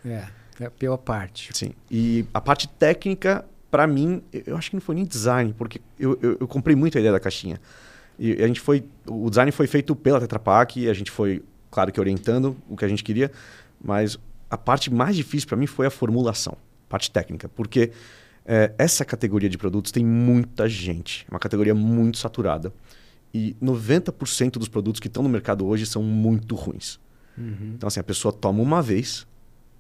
[0.05, 0.25] É,
[0.61, 1.49] é a pior parte.
[1.57, 1.73] Sim.
[1.91, 6.19] E a parte técnica, para mim, eu- acho que não foi nem design, porque eu,
[6.23, 7.59] eu, eu comprei muito a ideia da caixinha.
[8.19, 8.85] E a gente foi.
[9.07, 12.77] O design foi feito pela Tetra Pak, e a gente foi, claro que orientando o
[12.77, 13.33] que a gente queria,
[13.83, 14.19] mas
[14.51, 16.55] a parte mais difícil para mim foi a formulação,
[16.87, 17.91] parte técnica, porque
[18.45, 22.71] eh, essa categoria de produtos tem muita gente, é uma categoria muito saturada.
[23.33, 27.01] E 90% dos produtos que estão no mercado hoje são muito ruins.
[27.39, 27.73] Uhum.
[27.75, 29.27] Então, assim, a pessoa toma uma vez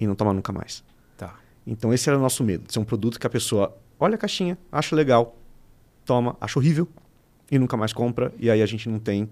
[0.00, 0.82] e não toma nunca mais.
[1.18, 1.36] Tá.
[1.66, 4.18] Então esse era o nosso medo, de ser um produto que a pessoa olha a
[4.18, 5.38] caixinha, acha legal,
[6.04, 6.88] toma, acha horrível
[7.48, 9.30] e nunca mais compra e aí a gente não tem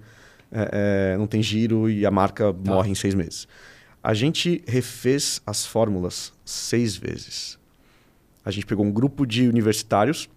[0.52, 3.48] é, é, não tem giro e a marca morre em seis meses.
[4.02, 7.59] A gente refez as fórmulas seis vezes.
[8.44, 10.28] A gente pegou um grupo de universitários,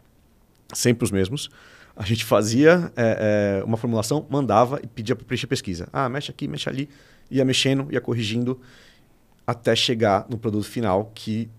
[0.73, 1.49] sempre os mesmos.
[1.95, 5.87] A gente fazia é, é, uma formulação, mandava e pedia para preencher pesquisa.
[5.93, 6.89] Ah, mexe aqui, mexe ali.
[7.29, 8.59] Ia mexendo, ia corrigindo,
[9.45, 11.49] até chegar no produto final que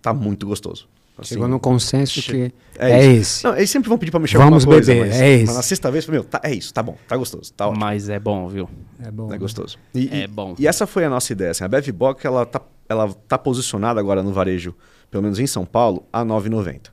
[0.00, 0.88] tá muito gostoso.
[1.18, 3.20] Assim, Chegou no consenso che- que é é, isso.
[3.38, 3.44] esse.
[3.44, 5.46] Não, eles sempre vão pedir para mexer Vamos alguma coisa, beber, mas, é isso.
[5.46, 7.80] mas na sexta vez, meu, tá, é isso, tá bom, tá gostoso, tá ótimo.
[7.84, 8.68] Mas é bom, viu?
[8.98, 9.26] É bom.
[9.28, 9.38] É né?
[9.38, 9.78] gostoso.
[9.94, 10.54] E, É e- bom.
[10.58, 11.50] E essa foi a nossa ideia.
[11.50, 14.74] Assim, a Bevbox, ela tá, ela tá posicionada agora no varejo,
[15.10, 16.90] pelo menos em São Paulo, a R$ 9,90.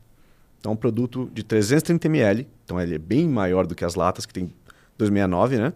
[0.59, 2.45] Então, é um produto de 330 ml.
[2.65, 4.53] Então, ele é bem maior do que as latas, que tem
[4.99, 5.73] 2,69, né?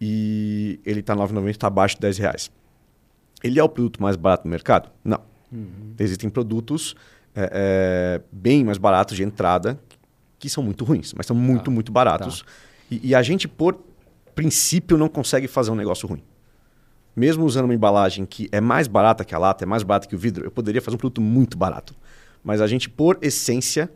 [0.00, 2.50] E ele tá R$ 9,90, está abaixo de 10 reais.
[3.42, 4.90] Ele é o produto mais barato no mercado?
[5.02, 5.20] Não.
[5.98, 6.94] Existem produtos
[7.34, 9.78] é, é, bem mais baratos de entrada
[10.38, 11.70] que são muito ruins, mas são muito, Tá.
[11.70, 12.44] muito baratos.
[12.90, 13.78] E, e a gente, por
[14.34, 16.22] princípio, não consegue fazer um negócio ruim.
[17.16, 20.14] Mesmo usando uma embalagem que é mais barata que a lata, é mais barata que
[20.14, 21.94] o vidro, eu poderia fazer um produto muito barato.
[22.42, 23.88] Mas a gente, por essência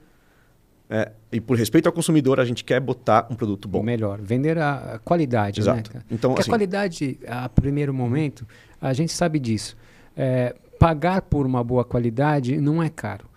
[0.88, 3.82] é, e por respeito ao consumidor, a gente quer botar um produto bom.
[3.82, 4.18] Melhor.
[4.22, 5.64] Vender a, qualidade, né?
[5.64, 5.90] Exato.
[5.90, 6.04] cara?
[6.10, 8.46] Então, Porque assim, a qualidade, a primeiro momento,
[8.80, 9.76] a gente sabe disso.
[10.16, 13.27] É, pagar por uma boa qualidade não é caro.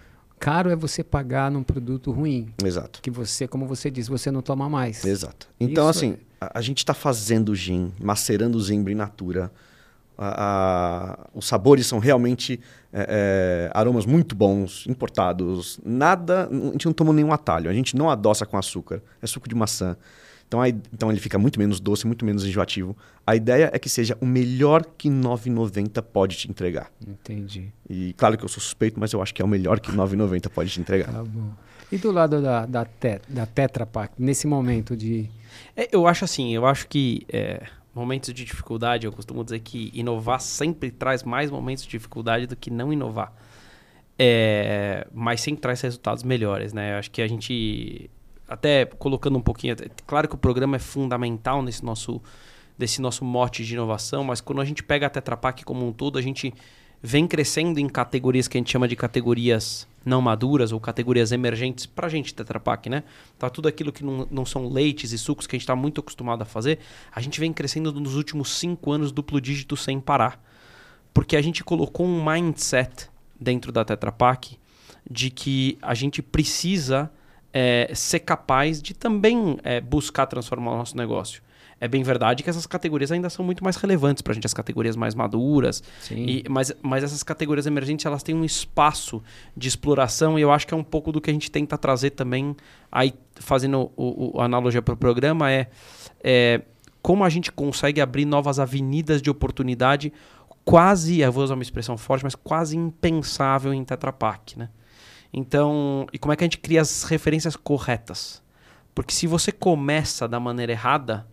[0.42, 3.00] Caro é você pagar num produto ruim, exato.
[3.02, 5.06] que você, como você disse, você não toma mais.
[5.06, 5.48] Exato.
[5.60, 9.52] Então, Isso assim, a, a gente está fazendo gin, macerando o zimbro in natura.
[10.18, 12.60] A- a- os sabores são realmente
[12.92, 15.80] é, é, aromas muito bons, importados.
[15.86, 17.70] Nada, a gente não toma nenhum atalho.
[17.70, 19.02] A gente não adoça com açúcar.
[19.22, 19.96] É suco de maçã.
[20.52, 22.94] Então, a i- então ele fica muito menos doce, muito menos enjoativo.
[23.26, 26.92] A ideia é que seja o melhor que 9,90 pode te entregar.
[27.08, 27.72] Entendi.
[27.90, 30.50] E claro que eu sou suspeito, mas eu acho que é o melhor que 9,90
[30.50, 31.10] pode te entregar.
[31.10, 31.52] Tá bom.
[31.90, 35.30] E do lado da, da, te, da Tetra Pak, nesse momento de.
[35.74, 37.64] É, eu acho assim, eu acho que é,
[37.96, 42.58] momentos de dificuldade, eu costumo dizer que inovar sempre traz mais momentos de dificuldade do
[42.58, 43.34] que não inovar.
[44.20, 46.94] É, mas sempre traz resultados melhores, né?
[46.94, 48.10] Eu acho que a gente,
[48.52, 52.22] até colocando um pouquinho, claro que o programa é fundamental nesse nosso,
[52.78, 55.94] desse nosso mote de inovação, mas quando a gente pega a Tetra Pak como um
[55.94, 56.54] todo, a gente
[57.02, 61.86] vem crescendo em categorias que a gente chama de categorias não maduras ou categorias emergentes
[61.86, 63.06] para a gente Tetra Pak, né?
[63.40, 66.02] Tá tudo aquilo que não, não são leites e sucos que a gente está muito
[66.02, 70.44] acostumado a fazer, a gente vem crescendo nos últimos cinco anos duplo dígito sem parar.
[71.14, 73.08] Porque a gente colocou um mindset
[73.40, 74.58] dentro da Tetra Pak
[75.10, 77.10] de que a gente precisa
[77.54, 81.42] é, ser capaz de também é, buscar transformar o nosso negócio.
[81.84, 84.54] É bem verdade que essas categorias ainda são muito mais relevantes para a gente, as
[84.54, 85.82] categorias mais maduras,
[86.16, 89.22] e- mas, mas essas categorias emergentes elas têm um espaço
[89.58, 92.12] de exploração e eu acho que é um pouco do que a gente tenta trazer
[92.12, 92.56] também,
[92.92, 95.68] aí fazendo o, o- a analogia para o programa, é,
[96.24, 96.62] é
[97.02, 100.14] como a gente consegue abrir novas avenidas de oportunidade
[100.64, 104.70] quase, eu vou usar uma expressão forte, mas quase impensável em Tetra Pak, né?
[105.34, 108.42] Então, e como é que a gente cria as referências corretas?
[108.94, 111.26] Porque se você começa da maneira errada,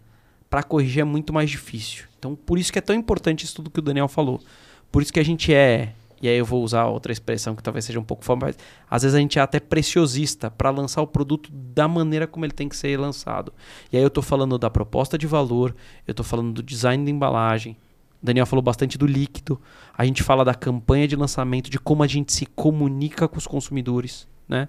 [0.49, 2.05] para corrigir é muito mais difícil.
[2.19, 4.41] Então, por isso que é tão importante isso tudo que o Daniel falou.
[4.91, 7.85] Por isso que a gente é, e aí eu vou usar outra expressão que talvez
[7.85, 8.59] seja um pouco forte, mas
[8.91, 12.53] às vezes a gente é até preciosista para lançar o produto da maneira como ele
[12.53, 13.53] tem que ser lançado.
[13.93, 15.75] E aí eu estou falando da proposta de valor,
[16.07, 17.77] eu estou falando do design da embalagem.
[18.23, 19.61] O Daniel falou bastante do líquido.
[19.97, 23.47] A gente fala da campanha de lançamento, de como a gente se comunica com os
[23.47, 24.69] consumidores, né?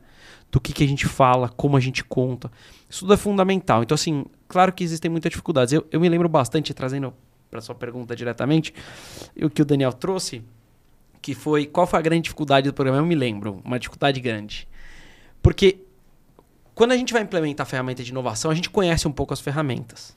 [0.51, 2.51] Do que, que a gente fala, como a gente conta.
[2.89, 3.83] Isso tudo é fundamental.
[3.83, 5.73] Então, assim, claro que existem muitas dificuldades.
[5.73, 7.13] Eu, eu me lembro bastante, trazendo
[7.49, 8.73] para sua pergunta diretamente,
[9.41, 10.43] o que o Daniel trouxe,
[11.21, 12.99] que foi qual foi a grande dificuldade do programa?
[12.99, 14.67] Eu me lembro, uma dificuldade grande.
[15.41, 15.79] Porque
[16.75, 19.41] quando a gente vai implementar a ferramenta de inovação, a gente conhece um pouco as
[19.41, 20.15] ferramentas.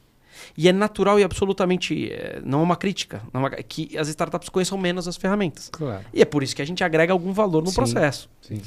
[0.56, 4.48] E é natural e absolutamente, eh, não é uma crítica, é uma- que as startups
[4.48, 5.68] conheçam menos as ferramentas.
[5.70, 6.04] Claro.
[6.12, 7.74] E é por isso que a gente agrega algum valor no Sim.
[7.76, 8.28] processo.
[8.40, 8.60] Sim.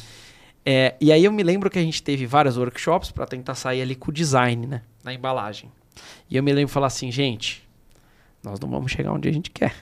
[0.66, 3.82] É, e aí eu me lembro que a gente teve vários workshops para tentar sair
[3.82, 4.82] ali com o design, né?
[5.04, 5.70] Na embalagem.
[6.30, 7.64] E eu me lembro de falar assim, gente,
[8.44, 9.74] nós não vamos chegar onde a gente quer.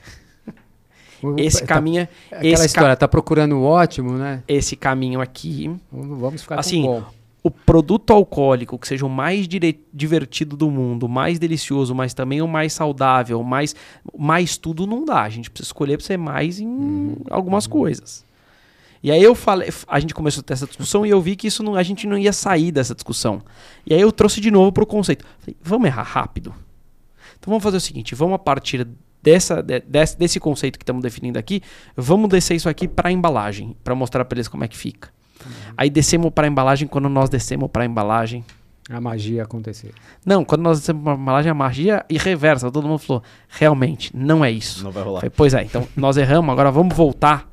[1.37, 4.43] Esse Tá- caminho, é- Aquela esse, ca- história, tá procurando o ótimo, né?
[4.45, 7.07] esse caminho aqui, Vamos vamos ficar Assim, com o bom.
[7.43, 9.47] O produto alcoólico que seja o mais
[9.93, 13.75] divertido do mundo, o mais delicioso, mas também o mais saudável, o mais,
[14.17, 15.23] mais tudo não dá.
[15.23, 18.25] A gente precisa escolher para ser mais em algumas coisas.
[19.03, 21.47] E aí eu falei, a gente começou a ter essa discussão e eu vi que
[21.47, 23.41] isso não, a gente não ia sair dessa discussão.
[23.85, 25.25] E aí eu trouxe de novo para o conceito.
[25.39, 26.55] Falei, vamos errar rápido.
[27.37, 28.87] Então vamos fazer o seguinte, vamos a partir
[29.21, 31.61] dessa, de- desse, desse conceito que estamos definindo aqui,
[31.97, 35.09] vamos descer isso aqui para a embalagem, para mostrar para eles como é que fica.
[35.77, 38.43] Aí descemos para a embalagem, quando nós descemos para a embalagem.
[38.89, 39.91] A magia acontecer.
[40.25, 42.69] Não, quando nós descemos para a embalagem, a magia e reversa.
[42.69, 44.83] Todo mundo falou, realmente, não é isso.
[44.83, 45.19] Não vai rolar.
[45.21, 47.49] Falei, pois é, então nós erramos, agora vamos voltar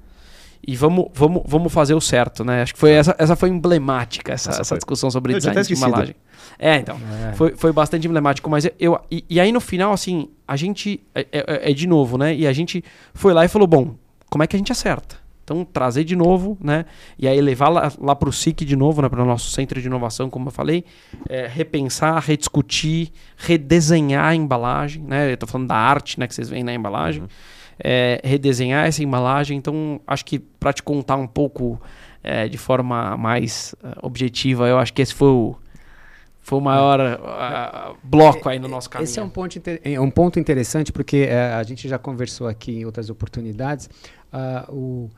[0.66, 2.62] e vamos, vamos, vamos fazer o certo, né?
[2.62, 4.78] Acho que foi essa, essa foi emblemática, essa, Essa essa foi.
[4.78, 6.14] discussão sobre Eu design de embalagem.
[6.58, 6.98] É, então.
[7.30, 7.32] É.
[7.34, 11.00] Foi, foi bastante emblemático, mas eu, eu- e, e aí no final, assim, a gente
[11.14, 12.34] é, é- é de novo, né?
[12.34, 12.82] E a gente
[13.14, 13.94] foi lá e falou, bom,
[14.28, 15.16] como é que a gente acerta?
[15.50, 16.84] Então, trazer de novo, né?
[17.18, 19.08] E aí levar lá, lá para o SIC de novo, né?
[19.08, 20.84] Para o nosso centro de inovação, como eu falei,
[21.28, 25.28] é, repensar, rediscutir, redesenhar a embalagem, né?
[25.28, 26.28] Eu estou falando da arte, né?
[26.28, 27.22] Que vocês veem na embalagem.
[27.22, 27.28] Uhum.
[27.82, 29.58] É, redesenhar essa embalagem.
[29.58, 31.80] Então, acho que para te contar um pouco
[32.22, 35.56] é, de forma mais uh, objetiva, eu acho que esse foi o
[36.42, 39.04] foi o maior uh, bloco aí no nosso caminho.
[39.04, 42.80] Esse é um ponto, é um ponto interessante, porque uh, a gente já conversou aqui
[42.80, 43.88] em outras oportunidades.
[44.32, 45.10] Uh, o,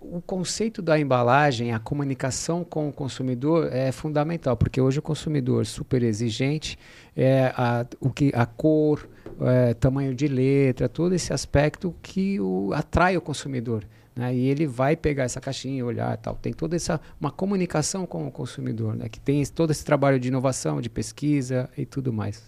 [0.00, 5.66] o conceito da embalagem, a comunicação com o consumidor é fundamental, porque hoje o consumidor
[5.66, 6.78] super exigente,
[7.16, 9.08] é a, o que, a cor,
[9.40, 13.84] é, tamanho de letra, todo esse aspecto que o, atrai o consumidor.
[14.14, 14.34] Né?
[14.34, 16.34] E ele vai pegar essa caixinha, olhar tal.
[16.36, 19.08] Tem toda essa uma comunicação com o consumidor, né?
[19.08, 22.42] que tem todo esse trabalho de inovação, de pesquisa e tudo mais.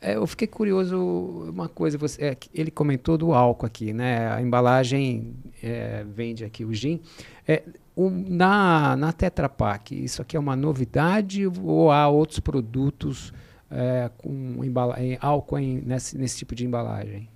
[0.00, 4.30] É, eu fiquei curioso uma coisa, você, é, ele comentou do álcool aqui, né?
[4.30, 7.00] A embalagem é, vende aqui o gin.
[7.46, 7.62] É,
[7.96, 13.32] um, na, na Tetra Pak, isso aqui é uma novidade ou há outros produtos
[13.70, 17.28] é, com embala álcool em, nesse, nesse tipo de embalagem?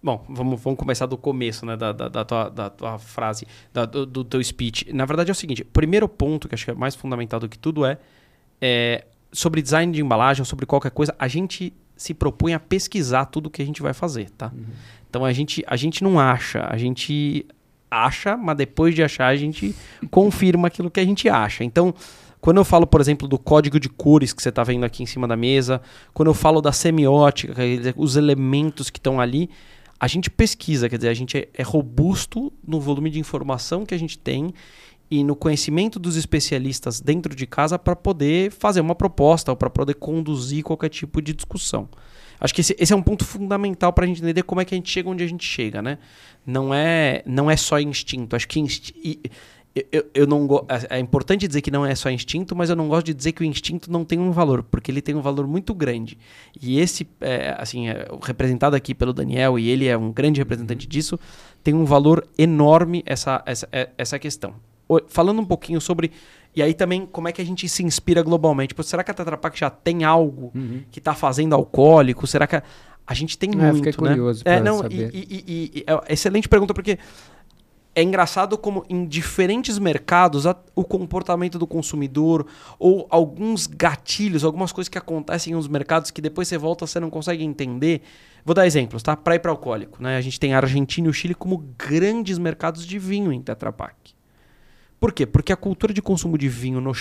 [0.00, 3.84] Bom, vamos, vamos começar do começo né, da, da, da, tua, da tua frase, da,
[3.84, 4.92] do, do, teu speech.
[4.92, 7.58] Na verdade é o seguinte: primeiro ponto, que acho que é mais fundamental do que
[7.58, 7.98] tudo, é,
[8.60, 13.50] é sobre design de embalagem, sobre qualquer coisa, a gente se propõe a pesquisar tudo
[13.50, 14.52] que a gente vai fazer, tá?
[14.54, 14.64] Uhum.
[15.10, 17.44] Então a gente, a gente não acha, a gente
[17.90, 19.74] acha, mas depois de achar a gente
[20.10, 21.64] confirma aquilo que a gente acha.
[21.64, 21.94] Então,
[22.40, 25.06] quando eu falo, por exemplo, do código de cores que você está vendo aqui em
[25.06, 25.80] cima da mesa,
[26.14, 27.54] quando eu falo da semiótica,
[27.96, 29.50] os elementos que estão ali,
[29.98, 33.94] a gente pesquisa, quer dizer, a gente é, é robusto no volume de informação que
[33.94, 34.54] a gente tem
[35.10, 39.70] e no conhecimento dos especialistas dentro de casa para poder fazer uma proposta ou para
[39.70, 41.88] poder conduzir qualquer tipo de discussão.
[42.40, 44.74] Acho que esse, esse é um ponto fundamental para a gente entender como é que
[44.74, 45.98] a gente chega onde a gente chega, né?
[46.46, 48.36] Não é, não é só instinto.
[48.36, 48.94] Acho que insti
[49.92, 52.88] eu, eu não é, é importante dizer que não é só instinto, mas eu não
[52.88, 55.46] gosto de dizer que o instinto não tem um valor, porque ele tem um valor
[55.46, 56.18] muito grande.
[56.60, 60.86] E esse, é, assim, é, representado aqui pelo Daniel, e ele é um grande representante
[60.86, 61.18] disso,
[61.62, 64.54] tem um valor enorme essa, essa, é, essa questão.
[65.08, 66.10] Falando um pouquinho sobre.
[66.54, 68.74] E aí também, como é que a gente se inspira globalmente?
[68.74, 70.82] Pô, será que a Tetra Pak já tem algo uhum.
[70.90, 72.26] que está fazendo alcoólico?
[72.26, 72.62] Será que a,
[73.06, 74.10] a gente tem é, muito, fiquei né?
[74.10, 75.10] curioso é, não, saber.
[75.14, 76.98] E, e, e, e, é excelente pergunta, porque
[77.94, 82.46] é engraçado como em diferentes mercados a, o comportamento do consumidor
[82.78, 87.10] ou alguns gatilhos, algumas coisas que acontecem nos mercados que depois você volta você não
[87.10, 88.02] consegue entender.
[88.44, 89.16] Vou dar exemplos, tá?
[89.16, 90.16] Para ir para alcoólico, né?
[90.16, 93.72] A gente tem a Argentina e o Chile como grandes mercados de vinho em Tetra
[93.72, 94.17] Pak.
[95.00, 95.24] Por quê?
[95.26, 96.92] Porque a cultura de consumo de vinho no,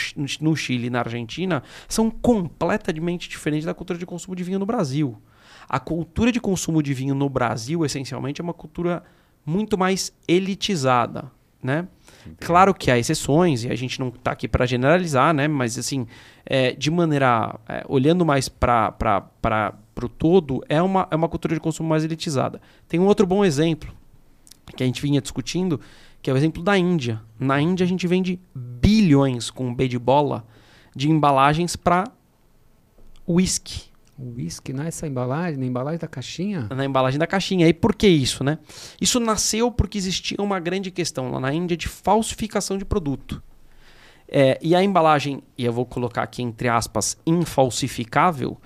[0.42, 4.66] no Chile e na Argentina são completamente diferentes da cultura de consumo de vinho no
[4.66, 5.20] Brasil.
[5.68, 9.04] A cultura de consumo de vinho no Brasil, essencialmente, é uma cultura
[9.46, 11.32] muito mais elitizada,
[11.62, 11.88] né?
[12.22, 12.38] Entendi.
[12.40, 15.48] Claro que há exceções e a gente não está aqui para generalizar, né?
[15.48, 16.06] Mas assim,
[16.46, 21.60] é, de maneira é, olhando mais para o todo, é uma, é uma cultura de
[21.60, 22.62] consumo mais elitizada.
[22.88, 23.94] Tem um outro bom exemplo
[24.76, 25.80] que a gente vinha discutindo,
[26.22, 27.22] que é o exemplo da Índia.
[27.40, 30.46] Na Índia a gente vende bilhões com B de bola
[30.96, 32.06] de embalagens para
[33.28, 33.84] whisky.
[34.20, 36.68] Whisky nessa é embalagem, na embalagem da caixinha?
[36.76, 37.68] Na embalagem da caixinha.
[37.68, 38.58] E por que isso, né?
[39.00, 43.42] Isso nasceu porque existia uma grande questão lá na Índia de falsificação de produto.
[44.28, 48.58] É, e a embalagem, e eu vou colocar aqui entre aspas, infalsificável,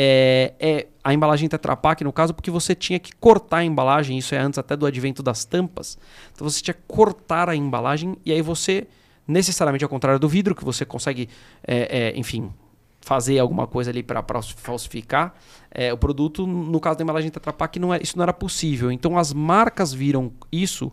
[0.00, 4.16] é, é a embalagem Tetra Pak, no caso, porque você tinha que cortar a embalagem,
[4.16, 5.98] isso é antes até do advento das tampas.
[6.32, 8.86] Então você tinha que cortar a embalagem e aí você,
[9.26, 11.28] necessariamente ao contrário do vidro, que você consegue,
[11.66, 12.52] é, é, enfim,
[13.00, 14.22] fazer alguma coisa ali para
[14.56, 15.34] falsificar
[15.68, 16.46] é, o produto.
[16.46, 18.92] No caso da embalagem Tetra Pak, não é, isso não era possível.
[18.92, 20.92] Então as marcas viram isso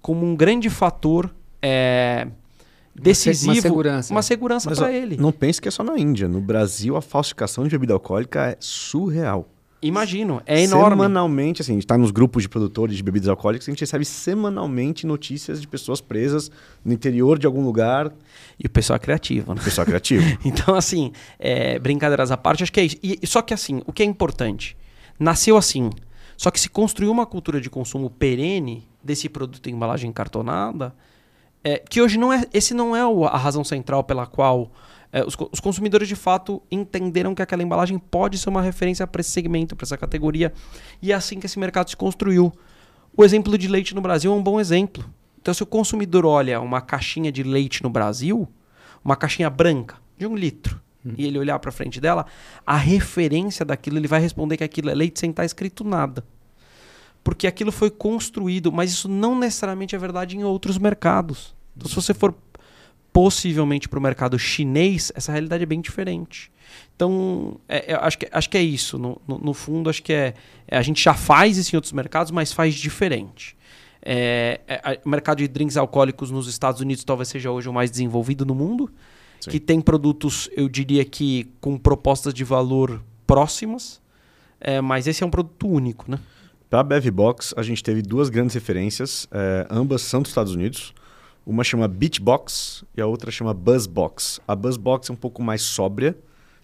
[0.00, 2.26] como um grande fator é,
[3.00, 3.52] decisivo.
[3.52, 4.14] Uma segurança.
[4.14, 5.16] Uma segurança para ele.
[5.16, 6.28] Não pense que é só na Índia.
[6.28, 9.48] No Brasil, a falsificação de bebida alcoólica é surreal.
[9.82, 10.96] Imagino, é enorme.
[10.96, 14.04] Semanalmente, assim, a gente está nos grupos de produtores de bebidas alcoólicas, a gente recebe
[14.04, 16.50] semanalmente notícias de pessoas presas
[16.84, 18.12] no interior de algum lugar.
[18.58, 19.60] E o pessoal é criativo, né?
[19.60, 20.24] O pessoal é criativo.
[20.44, 22.96] então, assim, é, brincadeiras à parte, acho que é isso.
[23.02, 24.76] E, só que, assim, o que é importante?
[25.20, 25.90] Nasceu assim.
[26.36, 30.94] Só que se construiu uma cultura de consumo perene desse produto em embalagem cartonada,
[31.62, 32.44] é, que hoje não é.
[32.52, 34.70] Esse não é a razão central pela qual
[35.12, 39.20] é, os, os, consumidores de fato entenderam que aquela embalagem pode ser uma referência para
[39.20, 40.52] esse segmento, para essa categoria,
[41.00, 42.52] e é assim que esse mercado se construiu.
[43.16, 45.04] O exemplo de leite no Brasil é um bom exemplo.
[45.40, 48.48] Então, se o consumidor olha uma caixinha de leite no Brasil,
[49.02, 51.14] uma caixinha branca de um litro, hum.
[51.16, 52.26] e ele olhar para frente dela,
[52.66, 56.24] a referência daquilo, ele vai responder que aquilo é leite sem estar tá escrito nada.
[57.26, 61.56] Porque aquilo foi construído, mas isso não necessariamente é verdade em outros mercados.
[61.76, 62.32] Então, se você for
[63.12, 66.52] possivelmente para o mercado chinês, essa realidade é bem diferente.
[66.94, 68.96] Então, é, é, acho, que, acho que é isso.
[68.96, 70.34] No, no, no fundo, acho que é,
[70.68, 73.56] é, A gente já faz isso em outros mercados, mas faz diferente.
[74.00, 77.90] É, é, o mercado de drinks alcoólicos nos Estados Unidos talvez seja hoje o mais
[77.90, 78.88] desenvolvido no mundo,
[79.40, 79.50] Sim.
[79.50, 84.00] que tem produtos, eu diria que com propostas de valor próximas,
[84.60, 86.20] é, mas esse é um produto único, né?
[86.68, 89.28] Para a Bevbox, a gente teve duas grandes referências,
[89.70, 90.92] ambas são dos Estados Unidos.
[91.46, 94.40] Uma chama Beachbox e a outra chama Buzzbox.
[94.48, 96.16] A Buzzbox é um pouco mais sóbria,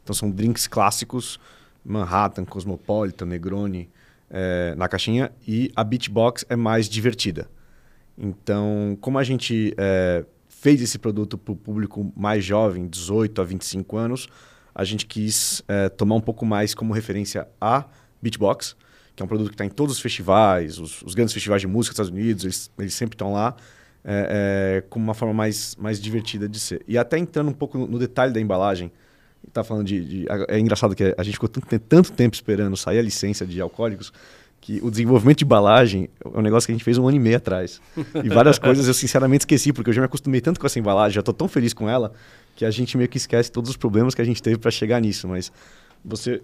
[0.02, 1.38] então são drinks clássicos,
[1.84, 3.88] Manhattan, Cosmopolitan, Negroni
[4.28, 5.30] é, na caixinha.
[5.46, 7.48] E a Beachbox é mais divertida.
[8.18, 13.44] Então, como a gente é, fez esse produto para o público mais jovem, 18 a
[13.44, 14.28] 25 anos,
[14.74, 17.84] a gente quis é, tomar um pouco mais como referência a
[18.20, 18.74] Beachbox,
[19.14, 21.66] que é um produto que está em todos os festivais, os, os, grandes festivais de
[21.66, 23.54] música dos Estados Unidos, eles, eles sempre estão lá
[24.04, 26.82] é, é, como uma forma mais, mais divertida de ser.
[26.88, 28.90] E até entrando um pouco no, no detalhe da embalagem,
[29.52, 32.98] tá falando de, de, É engraçado que a gente ficou tanto, tanto tempo esperando sair
[32.98, 34.12] a licença de alcoólicos
[34.62, 37.20] que o desenvolvimento de embalagem é um negócio que a gente fez um ano e
[37.20, 37.80] meio atrás.
[38.22, 41.16] E várias coisas eu sinceramente esqueci, porque eu já me acostumei tanto com essa embalagem,
[41.16, 42.12] já estou tão feliz com ela,
[42.54, 45.00] que a gente meio que esquece todos os problemas que a gente teve para chegar
[45.00, 45.26] nisso.
[45.26, 45.50] Mas
[46.04, 46.40] você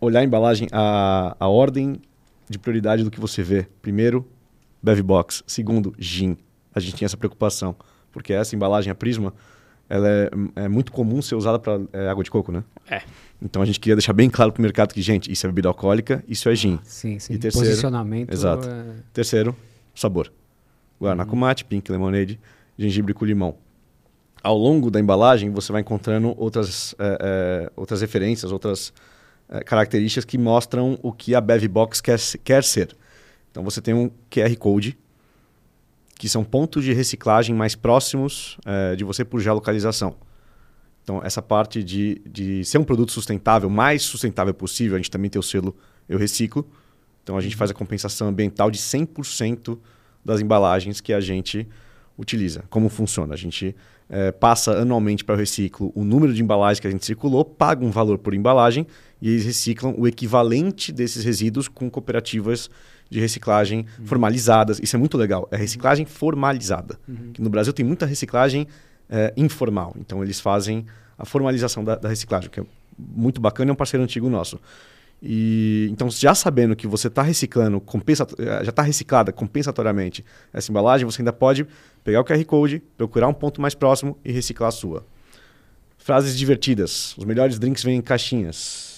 [0.00, 2.00] olhar a embalagem, a, a ordem
[2.48, 3.66] de prioridade do que você vê.
[3.80, 4.28] Primeiro,
[4.82, 5.42] Bevbox.
[5.46, 6.36] Segundo, gin
[6.74, 7.76] a gente tinha essa preocupação.
[8.10, 9.32] Porque essa embalagem, a Prisma,
[9.88, 12.64] ela é, é muito comum ser usada para é, água de coco, né?
[12.90, 13.02] É.
[13.40, 15.68] Então a gente queria deixar bem claro para o mercado que, gente, isso é bebida
[15.68, 16.78] alcoólica, isso é gin.
[16.82, 17.34] Sim, sim.
[17.34, 18.32] E terceiro, Posicionamento.
[18.32, 18.68] Exato.
[18.68, 18.84] É...
[19.12, 19.54] Terceiro,
[19.94, 20.32] sabor.
[21.00, 21.30] Guaraná uhum.
[21.30, 22.40] com mate, pink lemonade,
[22.78, 23.56] gengibre com limão.
[24.42, 28.92] Ao longo da embalagem, você vai encontrando outras, é, é, outras referências, outras
[29.62, 32.96] características que mostram o que a Bevbox quer, quer ser.
[33.50, 34.98] Então você tem um QR Code
[36.18, 40.16] que são pontos de reciclagem mais próximos é, de você por geolocalização.
[41.02, 45.28] Então, essa parte de, de ser um produto sustentável, mais sustentável possível, a gente também
[45.28, 45.76] tem o selo
[46.08, 46.66] Eu Reciclo.
[47.22, 49.78] Então, a gente faz a compensação ambiental de 100%
[50.24, 51.68] das embalagens que a gente
[52.16, 52.64] utiliza.
[52.70, 53.34] Como funciona?
[53.34, 53.76] A gente
[54.08, 57.84] é, passa anualmente para o reciclo o número de embalagens que a gente circulou, paga
[57.84, 58.86] um valor por embalagem
[59.24, 62.68] e eles reciclam o equivalente desses resíduos com cooperativas
[63.08, 64.06] de reciclagem uhum.
[64.06, 64.78] formalizadas.
[64.78, 65.48] Isso é muito legal.
[65.50, 66.98] É reciclagem formalizada.
[67.08, 67.32] Uhum.
[67.38, 68.66] no Brasil tem muita reciclagem
[69.08, 69.96] é, informal.
[69.98, 70.84] Então eles fazem
[71.16, 72.64] a formalização da, da, reciclagem, que é
[72.98, 74.60] muito bacana, é um parceiro antigo nosso.
[75.22, 78.26] E então já sabendo que você está reciclando, compensa,
[78.62, 81.66] já está reciclada compensatoriamente essa embalagem, você ainda pode
[82.04, 85.06] pegar o QR Code, procurar um ponto mais próximo e reciclar a sua.
[85.96, 87.16] Frases divertidas.
[87.16, 88.92] Os melhores drinks vêm em caixinhas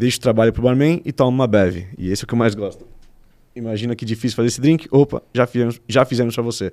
[0.00, 1.86] deixa o trabalho pro barman e toma uma beve.
[1.98, 2.86] E esse é o que eu mais gosto.
[3.54, 4.88] Imagina que difícil fazer esse drink.
[4.90, 6.72] Opa, já fizemos, já fizemos para você.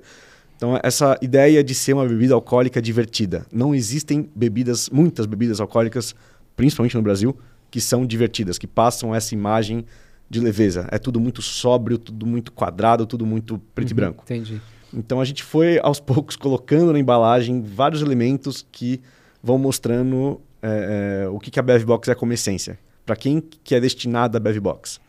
[0.56, 3.46] Então, essa ideia de ser uma bebida alcoólica divertida.
[3.52, 6.14] Não existem bebidas, muitas bebidas alcoólicas,
[6.56, 7.36] principalmente no Brasil,
[7.70, 9.84] que são divertidas, que passam essa imagem
[10.28, 10.88] de leveza.
[10.90, 14.24] É tudo muito sóbrio, tudo muito quadrado, tudo muito preto uhum, e branco.
[14.24, 14.60] Entendi.
[14.92, 19.00] Então, a gente foi, aos poucos, colocando na embalagem vários elementos que
[19.42, 22.78] vão mostrando é, é, o que, que a Bevbox é como essência
[23.08, 25.00] para quem que é destinada a Bevbox.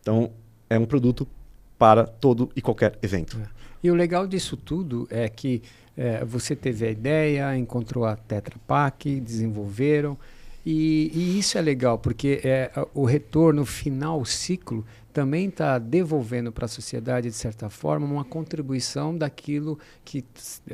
[0.00, 0.30] Então,
[0.70, 1.28] é um produto
[1.78, 3.38] para todo e qualquer evento.
[3.38, 3.46] É.
[3.82, 5.60] E o legal disso tudo é que
[5.94, 10.16] é, você teve a ideia, encontrou a Tetra Pak, desenvolveram,
[10.64, 16.50] e, e, isso é legal, porque é, o retorno final, o ciclo, também está devolvendo
[16.50, 20.24] para a sociedade, de certa forma, uma contribuição daquilo que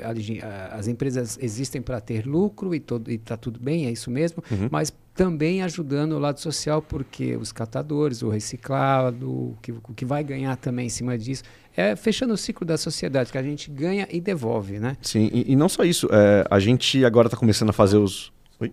[0.01, 4.69] a, as empresas existem para ter lucro e está tudo bem, é isso mesmo, uhum.
[4.71, 10.07] mas também ajudando o lado social, porque os catadores, o reciclado, o que, o que
[10.07, 11.43] vai ganhar também em cima disso,
[11.77, 14.97] é fechando o ciclo da sociedade, que a gente ganha e devolve, né?
[15.03, 18.33] Sim, e, e não só isso, é, a gente agora está começando a fazer os...
[18.59, 18.73] Oi?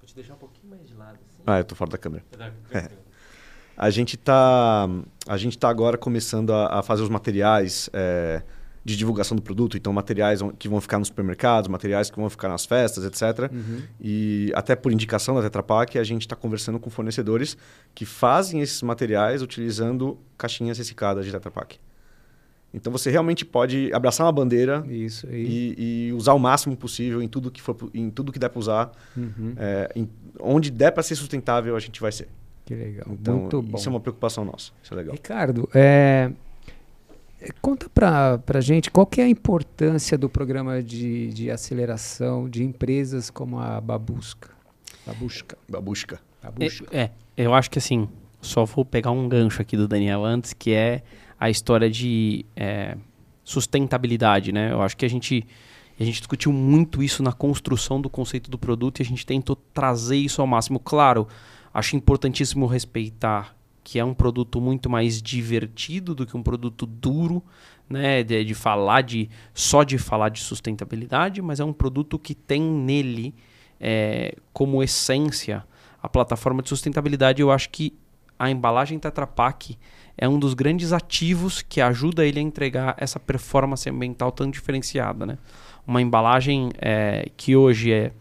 [0.00, 1.12] Vou te deixar um pouquinho mais de lado.
[1.12, 1.42] Assim.
[1.46, 2.24] Ah, eu estou fora da câmera.
[2.72, 2.88] É.
[3.76, 4.88] A gente está
[5.28, 7.88] a gente tá agora começando a, a fazer os materiais...
[7.92, 8.42] É,
[8.86, 12.48] de divulgação do produto, então materiais que vão ficar nos supermercados, materiais que vão ficar
[12.48, 13.50] nas festas, etc.
[13.52, 13.82] Uhum.
[14.00, 17.56] E até por indicação da Tetra Pak, a gente está conversando com fornecedores
[17.92, 21.80] que fazem esses materiais utilizando caixinhas recicladas de Tetra Pak.
[22.72, 27.26] Então você realmente pode abraçar uma bandeira Isso, e, e, usar o máximo possível em
[27.26, 29.54] tudo que for, em tudo que der para usar, uhum.
[29.56, 30.08] é, em,
[30.38, 32.28] onde der para ser sustentável a gente vai ser.
[32.64, 33.76] Que legal, então, muito bom.
[33.78, 35.14] Isso é uma preocupação nossa, isso é legal.
[35.14, 36.30] Ricardo, é,
[37.60, 42.62] Conta para a gente qual que é a importância do programa de, de aceleração de
[42.62, 44.50] empresas como a Babusca.
[45.06, 45.58] Babusca.
[45.68, 46.20] Babusca.
[46.42, 46.86] Babusca.
[46.90, 48.08] É, é, eu acho que assim,
[48.40, 51.02] só vou pegar um gancho aqui do Daniel antes, que é
[51.38, 52.96] a história de é,
[53.44, 54.72] sustentabilidade, né?
[54.72, 55.46] Eu acho que a gente
[55.98, 59.56] a gente discutiu muito isso na construção do conceito do produto e a gente tentou
[59.56, 60.78] trazer isso ao máximo.
[60.78, 61.26] Claro,
[61.72, 63.55] acho importantíssimo respeitar
[63.86, 67.40] que é um produto muito mais divertido do que um produto duro,
[67.88, 72.34] né, de, de, falar de só de falar de sustentabilidade, mas é um produto que
[72.34, 73.32] tem nele
[73.80, 75.64] é, como essência
[76.02, 77.40] a plataforma de sustentabilidade.
[77.40, 77.96] Eu acho que
[78.36, 79.78] a embalagem Tetra Pak
[80.18, 85.24] é um dos grandes ativos que ajuda ele a entregar essa performance ambiental tão diferenciada.
[85.24, 85.38] Né?
[85.86, 88.12] Uma embalagem é, que hoje é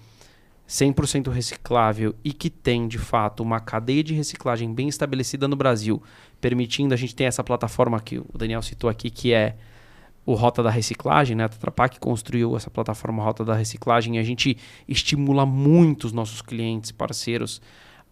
[0.67, 6.01] 100% reciclável e que tem, de fato, uma cadeia de reciclagem bem estabelecida no Brasil,
[6.41, 9.55] permitindo a gente ter essa plataforma que o Daniel citou aqui, que é
[10.25, 11.43] o Rota da Reciclagem, né?
[11.43, 14.57] A Tetra Pak construiu essa plataforma Rota da Reciclagem e a gente
[14.87, 17.61] estimula muito os nossos clientes, parceiros,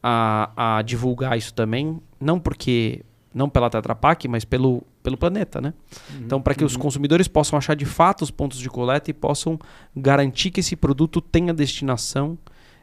[0.01, 5.59] a, a divulgar isso também, não porque não pela Tetra Pak, mas pelo, pelo planeta,
[5.59, 5.73] né?
[6.09, 6.67] Uhum, então, para que uhum.
[6.67, 9.59] os consumidores possam achar de fato os pontos de coleta e possam
[9.95, 12.37] garantir que esse produto tenha destinação,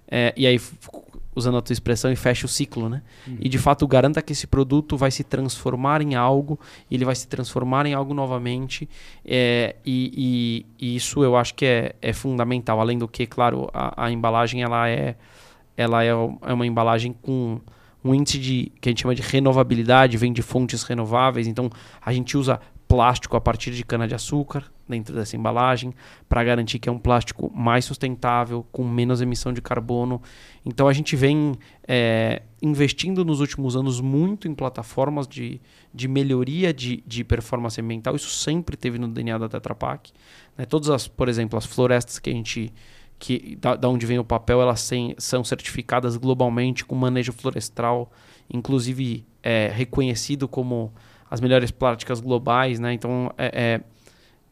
[0.06, 0.60] é, e aí,
[1.34, 3.02] usando a tua expressão, e fecha o ciclo, né?
[3.26, 3.38] Uhum.
[3.40, 6.60] E de fato garanta que esse produto vai se transformar em algo,
[6.90, 8.88] ele vai se transformar em algo novamente,
[9.24, 12.80] é, e, e, e, isso eu acho que é, é fundamental.
[12.80, 15.16] Além do que, claro, a, a embalagem ela é,
[15.74, 17.60] ela é, é uma embalagem com
[18.04, 21.46] um índice de que a gente chama de renovabilidade, vem de fontes renováveis.
[21.46, 21.70] Então
[22.00, 25.94] a gente usa plástico a partir de cana de açúcar dentro dessa embalagem
[26.28, 30.20] para garantir que é um plástico mais sustentável, com menos emissão de carbono.
[30.66, 31.54] Então a gente vem
[31.86, 35.60] é, investindo nos últimos anos muito em plataformas de,
[35.94, 38.16] de melhoria de, de performance ambiental.
[38.16, 40.10] Isso sempre teve no DNA da Tetra Pak.
[40.58, 40.64] Né?
[40.64, 42.72] Todas as, por exemplo, as florestas que a gente
[43.20, 48.10] que da, da, onde vem o papel, elas sem, são certificadas globalmente com manejo florestal,
[48.52, 50.90] inclusive é, reconhecido como
[51.30, 52.94] as melhores práticas globais, né?
[52.94, 53.80] Então, é,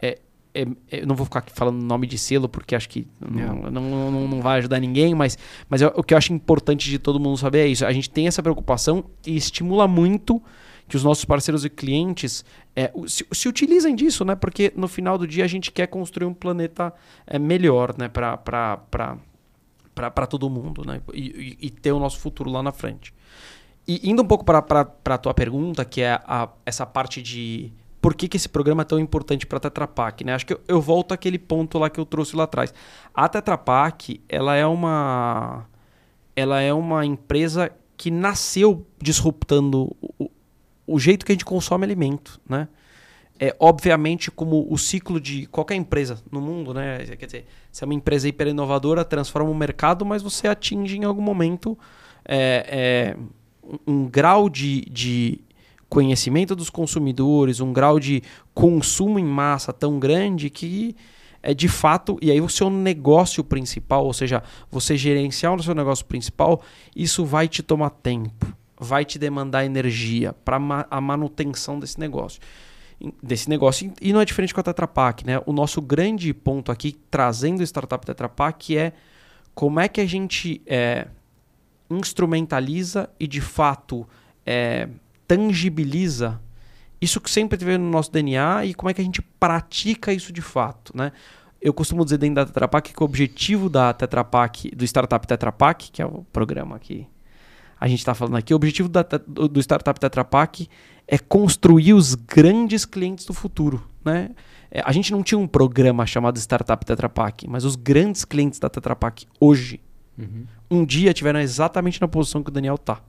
[0.01, 0.19] é, é,
[0.55, 0.67] é,
[0.99, 4.29] é não vou ficar aqui falando nome de selo, porque acho que não, não, não,
[4.29, 7.61] não vai ajudar ninguém, mas, mas o que eu acho importante de todo mundo saber
[7.61, 7.87] é isso.
[7.87, 10.43] A gente tem essa preocupação e estimula muito
[10.89, 14.35] que os nossos parceiros e clientes é, se, se, utilizem disso, né?
[14.35, 16.93] Porque no final do dia a gente quer construir um planeta
[17.27, 18.09] é, melhor, né?
[18.09, 18.67] Para
[20.29, 21.03] todo mundo, né?
[21.13, 23.13] E, e, e, ter o nosso futuro lá na frente.
[23.87, 27.71] E indo um pouco para a tua pergunta, que é a, essa parte de
[28.01, 30.35] por que, que esse programa é tão importante para a Tetra Pak, né?
[30.35, 32.73] Acho que eu, eu, volto àquele ponto lá que eu trouxe lá atrás.
[33.13, 35.67] A Tetra Pak, ela é uma
[36.35, 39.95] ela é uma empresa que nasceu disruptando
[40.89, 42.67] o jeito que a gente consome alimento, né?
[43.41, 47.05] É, obviamente, como o ciclo de qualquer empresa no mundo, né?
[47.17, 51.05] Quer dizer, se é uma empresa hiper inovadora, transforma o mercado, mas você atinge em
[51.05, 51.79] algum momento
[52.25, 53.17] é, é,
[53.87, 55.41] um, grau de, de
[55.89, 58.23] conhecimento dos consumidores, um grau de
[58.53, 60.97] consumo em massa tão grande que
[61.41, 65.77] é de fato, e aí o seu negócio principal, ou seja, você gerenciar o seu
[65.77, 66.61] negócio principal,
[66.97, 72.41] isso vai te tomar tempo vai te demandar energia para ma a manutenção desse negócio.
[73.23, 73.93] Desse negócio.
[74.01, 75.41] E não é diferente com a Tetra Pak, né?
[75.47, 78.93] O nosso grande ponto aqui, trazendo o startup Tetra Pak, é
[79.55, 81.09] como é que a gente é,
[81.91, 84.07] instrumentaliza e de fato
[84.45, 84.89] é,
[85.27, 86.41] tangibiliza
[87.01, 90.33] isso que sempre teve no nosso DNA e como é que a gente pratica isso
[90.33, 91.13] de fato, né?
[91.61, 95.27] Eu costumo dizer dentro da Tetra Pak que o objetivo da Tetra Pak, do startup
[95.27, 97.07] Tetra Pak, que é o programa aqui
[97.81, 100.69] a gente está falando aqui, o objetivo da, do Startup Tetra Pak
[101.07, 103.83] é construir os grandes clientes do futuro.
[104.05, 104.31] Né?
[104.71, 108.59] É, a gente não tinha um programa chamado Startup Tetra Pak, mas os grandes clientes
[108.59, 109.81] da Tetra Pak hoje,
[110.19, 110.45] uhum.
[110.71, 113.01] um dia tiveram exatamente na posição que o Daniel está.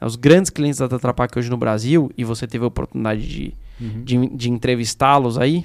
[0.00, 3.54] Os grandes clientes da Tetra Pak hoje no Brasil, e você teve a oportunidade de,
[3.80, 4.04] uhum.
[4.04, 5.64] de, de entrevistá-los aí,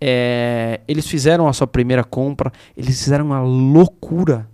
[0.00, 4.48] é, eles fizeram a sua primeira compra, eles fizeram uma loucura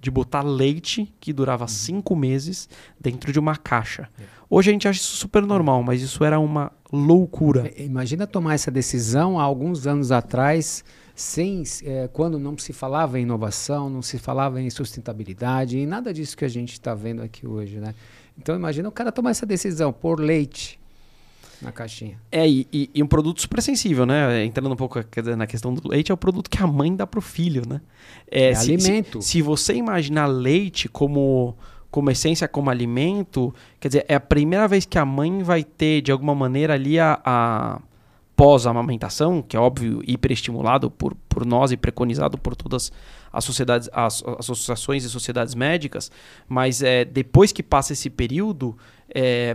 [0.00, 1.68] de botar leite que durava uhum.
[1.68, 4.08] cinco meses dentro de uma caixa.
[4.18, 4.22] É.
[4.48, 7.70] Hoje a gente acha isso super normal, mas isso era uma loucura.
[7.76, 10.82] É, imagina tomar essa decisão há alguns anos atrás,
[11.14, 16.14] sem é, quando não se falava em inovação, não se falava em sustentabilidade e nada
[16.14, 17.94] disso que a gente está vendo aqui hoje, né?
[18.38, 20.79] Então imagina o cara tomar essa decisão, por leite
[21.60, 22.18] na caixinha.
[22.32, 24.44] É, e, e, e, um produto super sensível, né?
[24.44, 24.98] Entrando um pouco
[25.36, 27.80] na questão do leite, é o produto que a mãe dá pro filho, né?
[28.30, 29.20] É, é se, alimento.
[29.20, 31.56] Se, se, você imaginar leite como,
[31.90, 36.00] como essência, como alimento, quer dizer, é a primeira vez que a mãe vai ter,
[36.00, 37.80] de alguma maneira, ali a, a
[38.40, 42.90] pós-amamentação, que é óbvio hiperestimulado por, por nós e preconizado por todas
[43.30, 46.10] as sociedades, as, as associações e sociedades médicas,
[46.48, 48.76] mas é, depois que passa esse período,
[49.14, 49.54] é,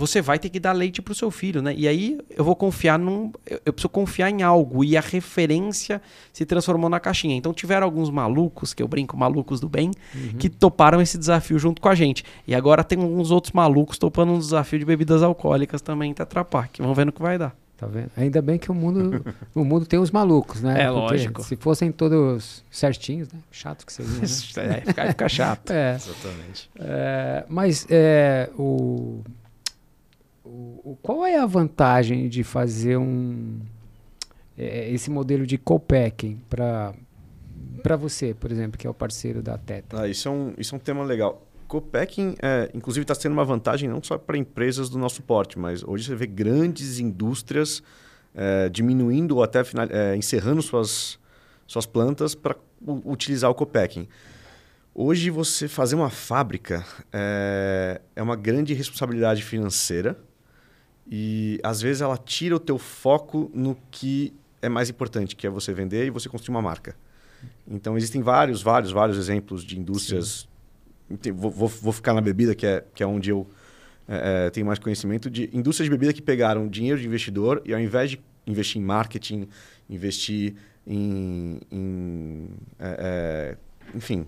[0.00, 1.74] você vai ter que dar leite para o seu filho, né?
[1.76, 3.30] E aí eu vou confiar num.
[3.46, 4.82] Eu, eu, preciso confiar em algo.
[4.82, 6.00] E a referência
[6.32, 7.36] se transformou na caixinha.
[7.36, 10.38] Então tiveram alguns malucos, que eu brinco, malucos do bem, uhum.
[10.38, 12.24] que toparam esse desafio junto com a gente.
[12.46, 16.44] E agora tem alguns outros malucos topando um desafio de bebidas alcoólicas também em Tetra
[16.44, 16.80] Pak.
[16.80, 17.54] Vamos ver no que vai dar.
[17.76, 18.10] Tá vendo?
[18.14, 19.24] Ainda bem que o mundo,
[19.54, 20.82] o mundo tem os malucos, né?
[20.82, 21.42] É Porque lógico.
[21.42, 23.38] Se fossem todos certinhos, né?
[23.50, 24.18] Chato que seria, né?
[24.78, 25.70] é, fica, fica chato.
[25.72, 25.94] É.
[25.94, 26.70] Exatamente.
[26.78, 29.22] É, mas é, o
[30.50, 33.60] o, qual é a vantagem de fazer um
[34.58, 36.92] é, esse modelo de co-packing para
[37.82, 40.02] para você, por exemplo, que é o parceiro da Teta?
[40.02, 41.46] Ah, isso, é um, isso é um tema legal.
[41.66, 45.82] Co-packing, é, inclusive, está sendo uma vantagem não só para empresas do nosso porte, mas
[45.82, 47.82] hoje você vê grandes indústrias
[48.34, 51.18] é, diminuindo ou até final, é, encerrando suas,
[51.66, 52.54] suas plantas para
[53.04, 54.06] utilizar o co-packing.
[54.94, 60.18] Hoje, você fazer uma fábrica é, é uma grande responsabilidade financeira
[61.10, 64.32] e às vezes ela tira o teu foco no que
[64.62, 66.94] é mais importante, que é você vender e você construir uma marca.
[67.66, 70.48] Então existem vários, vários, vários exemplos de indústrias.
[71.34, 73.44] Vou, vou, vou, ficar na bebida, que é, que é onde eu
[74.06, 77.74] é, é, tenho mais conhecimento, de indústrias de bebida que pegaram dinheiro de investidor e
[77.74, 79.48] ao invés de investir em marketing,
[79.88, 80.54] investir
[80.86, 82.48] em, em
[82.78, 83.56] é,
[83.88, 84.26] é enfim,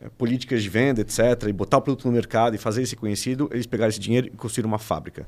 [0.00, 3.48] é, políticas de venda, etc., e botar o produto no mercado e fazer esse conhecido,
[3.52, 5.26] eles pegaram esse dinheiro e construíram uma fábrica.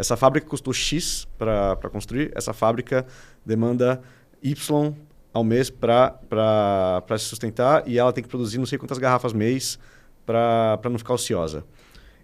[0.00, 3.06] Essa fábrica custou X para construir, essa fábrica
[3.44, 4.00] demanda
[4.42, 4.94] Y
[5.30, 9.78] ao mês para se sustentar e ela tem que produzir não sei quantas garrafas mês
[10.24, 11.64] para não ficar ociosa.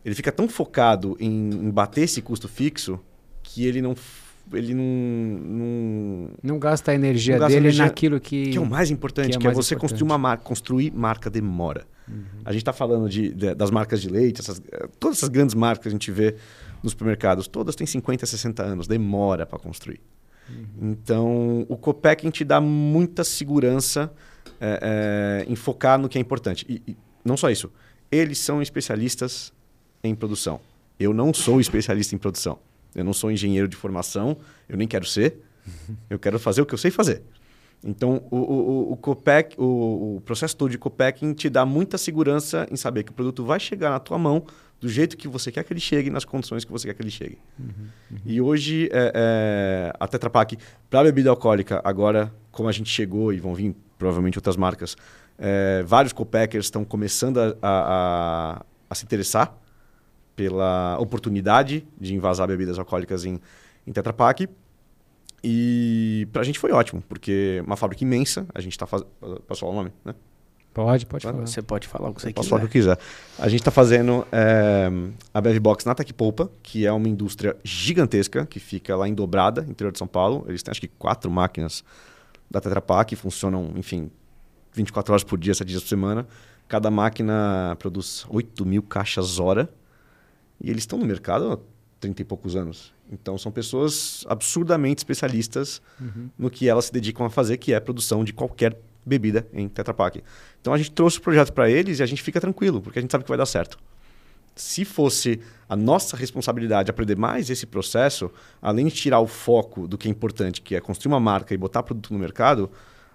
[0.03, 2.99] Ele fica tão focado em, em bater esse custo fixo
[3.43, 3.95] que ele não
[4.53, 8.65] ele não não, não gasta a energia gasta dele energia, naquilo que que é o
[8.65, 9.91] mais importante, que é, que é você importante.
[9.91, 11.85] construir uma marca, construir marca demora.
[12.09, 12.25] Uhum.
[12.45, 14.63] A gente está falando de, de, das marcas de leite, essas,
[15.01, 16.37] todas essas grandes marcas que a gente vê
[16.83, 20.01] nos supermercados, todas têm 50, 60 anos, demora para construir.
[20.49, 20.91] Uhum.
[20.91, 24.13] Então, o Copacking te dá muita segurança
[24.61, 26.65] é, é, em focar no que é importante.
[26.69, 27.73] E, e, não só isso,
[28.11, 29.53] eles são especialistas
[30.03, 30.61] em produção.
[30.99, 32.59] Eu não sou especialista em produção.
[32.95, 35.43] Eu não sou engenheiro de formação, eu nem quero ser.
[35.67, 35.97] Uhum.
[36.09, 37.23] Eu quero fazer o que eu sei fazer.
[37.85, 42.67] Então, o, o, o, Copec, o, o processo todo de Copacking te dá muita segurança
[42.71, 44.45] em saber que o produto vai chegar na tua mão
[44.81, 47.11] do jeito que você quer que ele chegue, nas condições que você quer que ele
[47.11, 47.39] chegue.
[47.59, 47.67] Uhum,
[48.11, 48.19] uhum.
[48.25, 50.59] E hoje, é, é, a Tetra Pak,
[50.91, 54.97] para bebida alcoólica, agora, como a gente chegou e vão vir provavelmente outras marcas,
[55.39, 59.57] é, vários co-packers estão começando a, a, a, se interessar
[60.35, 63.41] pela oportunidade de invasar bebidas alcoólicas em,
[63.87, 64.49] em Tetra Pak.
[65.49, 69.09] E para a gente foi ótimo, porque uma fábrica imensa, a gente está fazendo.
[69.47, 70.13] Posso falar o nome, né?
[70.75, 71.47] Pode, pode falar.
[71.47, 72.51] Você pode falar o que você Posso quiser.
[72.51, 72.99] falar o que eu quiser.
[73.39, 74.91] A gente está fazendo é,
[75.33, 79.93] a Bevbox na Tecpolpa, que é uma indústria gigantesca, que fica lá em Dobrada, interior
[79.93, 80.45] de São Paulo.
[80.49, 81.85] Eles têm acho que quatro máquinas
[82.51, 84.11] da Tetra Pak, que funcionam, enfim,
[84.73, 86.27] 24 horas por dia, 7 dias por semana.
[86.67, 89.69] Cada máquina produz 8 mil caixas hora.
[90.61, 91.59] E eles estão no mercado há
[92.01, 92.93] 30 e poucos anos.
[93.11, 96.29] Então são pessoas absurdamente especialistas uhum.
[96.39, 99.69] no que elas se dedicam a fazer, que é a produção de qualquer bebida em
[99.69, 100.23] Tetra Pak.
[100.61, 103.03] Então a gente trouxe o projeto para eles e a gente fica tranquilo, porque a
[103.03, 103.79] gente sabe que vai dar certo.
[104.57, 108.31] Se fosse a nossa responsabilidade aprender mais esse processo,
[108.61, 111.59] além de tirar o foco do que é importante, que é construir uma marca e
[111.59, 112.71] botar produto no mercado,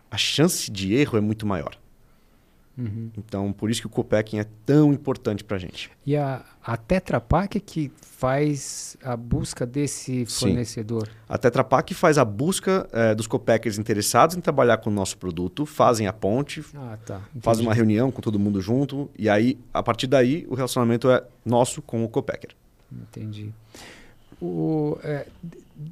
[0.09, 1.75] a chance de erro é muito maior.
[2.81, 3.11] Uhum.
[3.17, 5.91] Então, por isso que o Copacking é tão importante para a gente.
[6.05, 11.07] E a, a Tetra Pak que faz a busca desse fornecedor?
[11.07, 11.13] Sim.
[11.27, 15.17] A Tetra Pak faz a busca é, dos Copackers interessados em trabalhar com o nosso
[15.17, 17.21] produto, fazem a ponte, ah, tá.
[17.41, 21.23] fazem uma reunião com todo mundo junto, e aí, a partir daí, o relacionamento é
[21.45, 22.51] nosso com o Copacker.
[22.91, 23.51] Entendi.
[24.41, 25.25] O, é,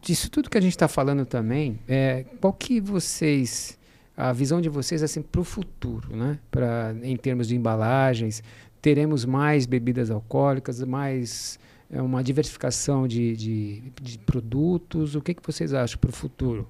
[0.01, 3.78] disso tudo que a gente está falando também, é, qual que vocês
[4.19, 6.37] a visão de vocês assim para o futuro, né?
[6.51, 8.43] Para em termos de embalagens,
[8.81, 11.57] teremos mais bebidas alcoólicas, mais
[11.89, 15.15] é, uma diversificação de, de, de, produtos.
[15.15, 16.67] O que, que vocês acham para o futuro?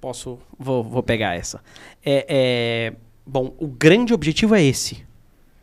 [0.00, 1.62] Posso, vou, vou pegar essa.
[2.04, 5.06] É, é, bom, o grande objetivo é esse.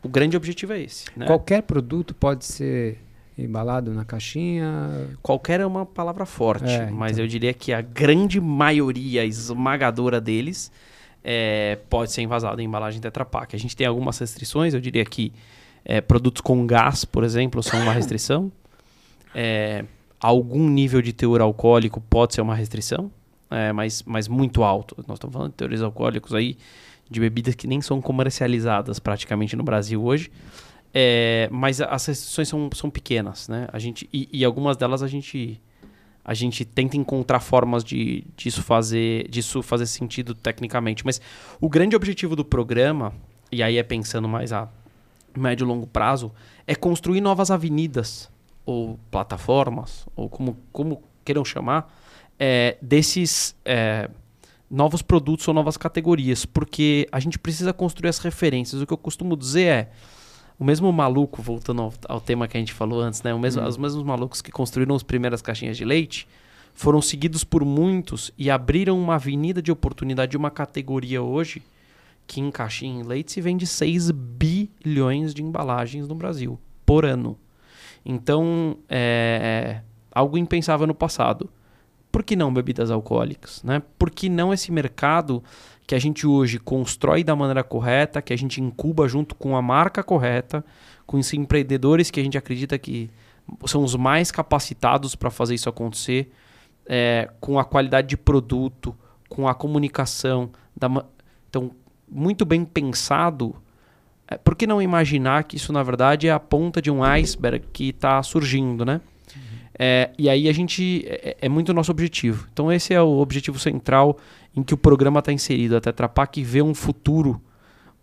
[0.02, 1.04] O grande objetivo é esse.
[1.14, 1.26] Né?
[1.26, 2.98] Qualquer produto pode ser
[3.36, 5.08] embalado na caixinha.
[5.22, 7.24] Qualquer é uma palavra forte, é, mas então.
[7.24, 10.70] eu diria que a grande maioria esmagadora deles
[11.22, 13.56] é, pode ser envasado em embalagem Tetra Pak.
[13.56, 15.32] A gente tem algumas restrições, eu diria que
[15.84, 18.52] é, produtos com gás, por exemplo, são uma restrição.
[19.36, 19.84] É,
[20.20, 23.10] algum nível de teor alcoólico pode ser uma restrição,
[23.50, 24.94] é, mas, mas muito alto.
[25.08, 26.56] Nós estamos falando de teores alcoólicos aí
[27.10, 30.30] de bebidas que nem são comercializadas praticamente no Brasil hoje.
[30.96, 33.66] É, mas as restrições são, são pequenas, né?
[33.72, 35.60] A gente, e, e, algumas delas a gente,
[36.24, 41.04] a gente tenta encontrar formas de, disso, fazer, disso fazer sentido tecnicamente.
[41.04, 41.20] Mas
[41.60, 43.12] o grande objetivo do programa,
[43.50, 44.68] e aí é pensando mais a
[45.36, 46.30] médio e longo prazo,
[46.64, 48.30] é construir novas avenidas
[48.64, 51.92] ou plataformas, ou como, como queiram chamar,
[52.38, 54.08] é, desses é,
[54.70, 58.80] novos produtos ou novas categorias, porque a gente precisa construir as referências.
[58.80, 59.90] O que eu costumo dizer é
[60.58, 63.34] o mesmo maluco, voltando ao, ao, tema que a gente falou antes, né?
[63.34, 63.66] O mesmo, hum.
[63.66, 66.28] Os mesmos malucos que construíram as primeiras caixinhas de leite
[66.74, 71.62] foram seguidos por muitos e abriram uma avenida de oportunidade de uma categoria hoje
[72.26, 77.38] que em caixinha em leite se vende 6 bilhões de embalagens no Brasil por ano.
[78.04, 79.82] Então, é, é
[80.12, 81.48] algo impensável no passado.
[82.10, 83.62] Por que não bebidas alcoólicas?
[83.62, 83.82] Né?
[83.98, 85.42] Por que não esse mercado
[85.86, 89.62] que a gente hoje constrói da maneira correta, que a gente incuba junto com a
[89.62, 90.64] marca correta,
[91.06, 93.10] com os empreendedores que a gente acredita que
[93.66, 96.32] são os mais capacitados para fazer isso acontecer,
[96.86, 98.96] é, com a qualidade de produto,
[99.28, 100.50] com a comunicação.
[100.74, 100.88] Da,
[101.50, 101.70] então,
[102.08, 103.54] muito bem pensado.
[104.26, 107.66] É, por que não imaginar que isso, na verdade, é a ponta de um iceberg
[107.72, 109.02] que está surgindo, né?
[109.78, 111.04] É, e aí a gente.
[111.06, 112.46] É, é, muito nosso objetivo.
[112.52, 114.16] Então, esse é o objetivo central
[114.56, 115.76] em que o programa está inserido.
[115.76, 117.40] A Tetra Pak vê um futuro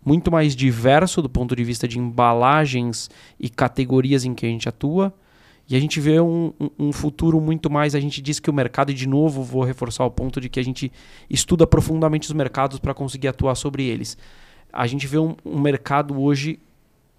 [0.04, 4.68] muito mais diverso do ponto de vista de embalagens e categorias em que a gente
[4.68, 5.14] atua.
[5.68, 7.94] E a gente vê um, um, futuro muito mais.
[7.94, 10.58] A gente diz que o mercado, e de novo vou reforçar o ponto de que
[10.58, 10.92] a gente
[11.30, 14.18] estuda profundamente os mercados para conseguir atuar sobre eles.
[14.72, 16.58] A gente vê um, um mercado hoje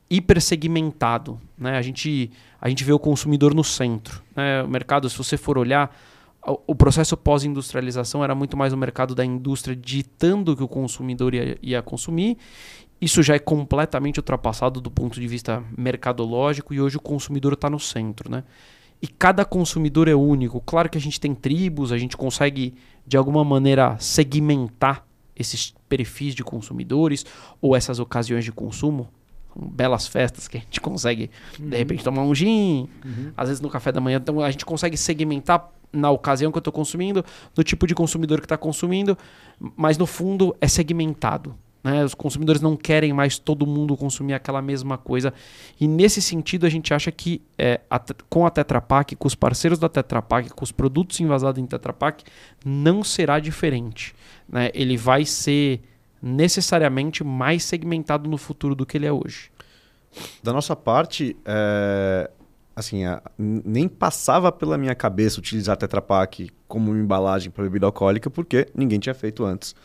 [0.10, 1.40] hipersegmentado.
[1.58, 1.78] Né?
[1.78, 2.30] A, gente,
[2.62, 4.22] a gente vê o consumidor no centro.
[4.36, 4.62] Né?
[4.62, 5.96] O mercado, se você for olhar,
[6.46, 11.34] o processo pós-industrialização era muito mais o mercado da indústria ditando o que o consumidor
[11.34, 12.38] ia, ia, consumir.
[13.00, 17.70] Isso já é completamente ultrapassado do ponto de vista mercadológico e hoje o consumidor está
[17.70, 18.30] no centro.
[18.30, 18.44] Né?
[19.02, 20.60] E cada consumidor é único.
[20.62, 22.74] Claro que a gente tem tribos, a gente consegue
[23.08, 27.26] de alguma maneira segmentar esses perfis de consumidores
[27.62, 29.10] ou essas ocasiões de consumo
[29.56, 31.30] belas festas que a gente consegue,
[31.60, 31.70] uhum.
[31.70, 33.32] de repente, tomar um gin, uhum.
[33.38, 34.18] às vezes no café da manhã.
[34.22, 37.24] Então a gente consegue segmentar na ocasião que eu estou consumindo,
[37.56, 39.18] no tipo de consumidor que está consumindo,
[39.78, 41.56] mas no fundo é segmentado.
[41.84, 42.04] Né?
[42.04, 45.34] Os consumidores não querem mais todo mundo consumir aquela mesma coisa.
[45.80, 49.36] E nesse sentido, a gente acha que é, a, com a Tetra Pak, com os
[49.36, 52.24] parceiros da Tetra Pak, com os produtos envasados em Tetra Pak,
[52.66, 54.16] não será diferente.
[54.48, 54.72] Né?
[54.74, 55.82] Ele vai ser
[56.22, 59.52] necessariamente mais segmentado no futuro do que ele é hoje.
[60.42, 62.30] Da nossa parte, é,
[62.76, 68.30] assim, a, nem passava pela minha cabeça utilizar Tetra Pak como embalagem para bebida alcoólica,
[68.30, 69.76] porque ninguém tinha feito antes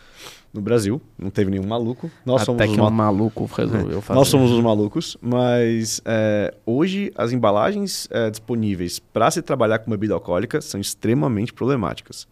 [0.53, 1.01] no Brasil.
[1.19, 2.11] Não teve nenhum maluco.
[2.25, 4.19] Nós Até somos que os um maluco resolveu fazer.
[4.19, 9.91] Nós somos os malucos, mas é, hoje as embalagens é, disponíveis para se trabalhar com
[9.91, 12.27] bebida alcoólica são extremamente problemáticas.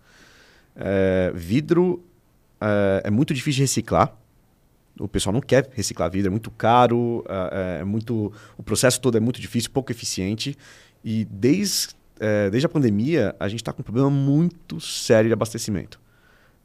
[0.75, 2.03] É, vidro
[2.61, 4.13] é, é, muito difícil de reciclar.
[4.99, 9.17] O pessoal não quer reciclar vidro, é muito caro, é, é muito, o processo todo
[9.17, 10.57] é muito difícil, pouco eficiente.
[11.05, 15.35] E desde, é, desde a pandemia, a gente está com um problema muito sério de
[15.35, 16.01] abastecimento.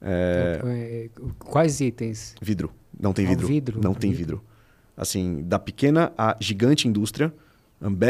[0.02, 2.36] É, então, é, quais itens?
[2.42, 2.74] Vidro.
[3.00, 3.48] Não tem vidro.
[3.48, 4.44] vidro não tem vidro.
[4.96, 7.34] Assim, da pequena à gigante indústria,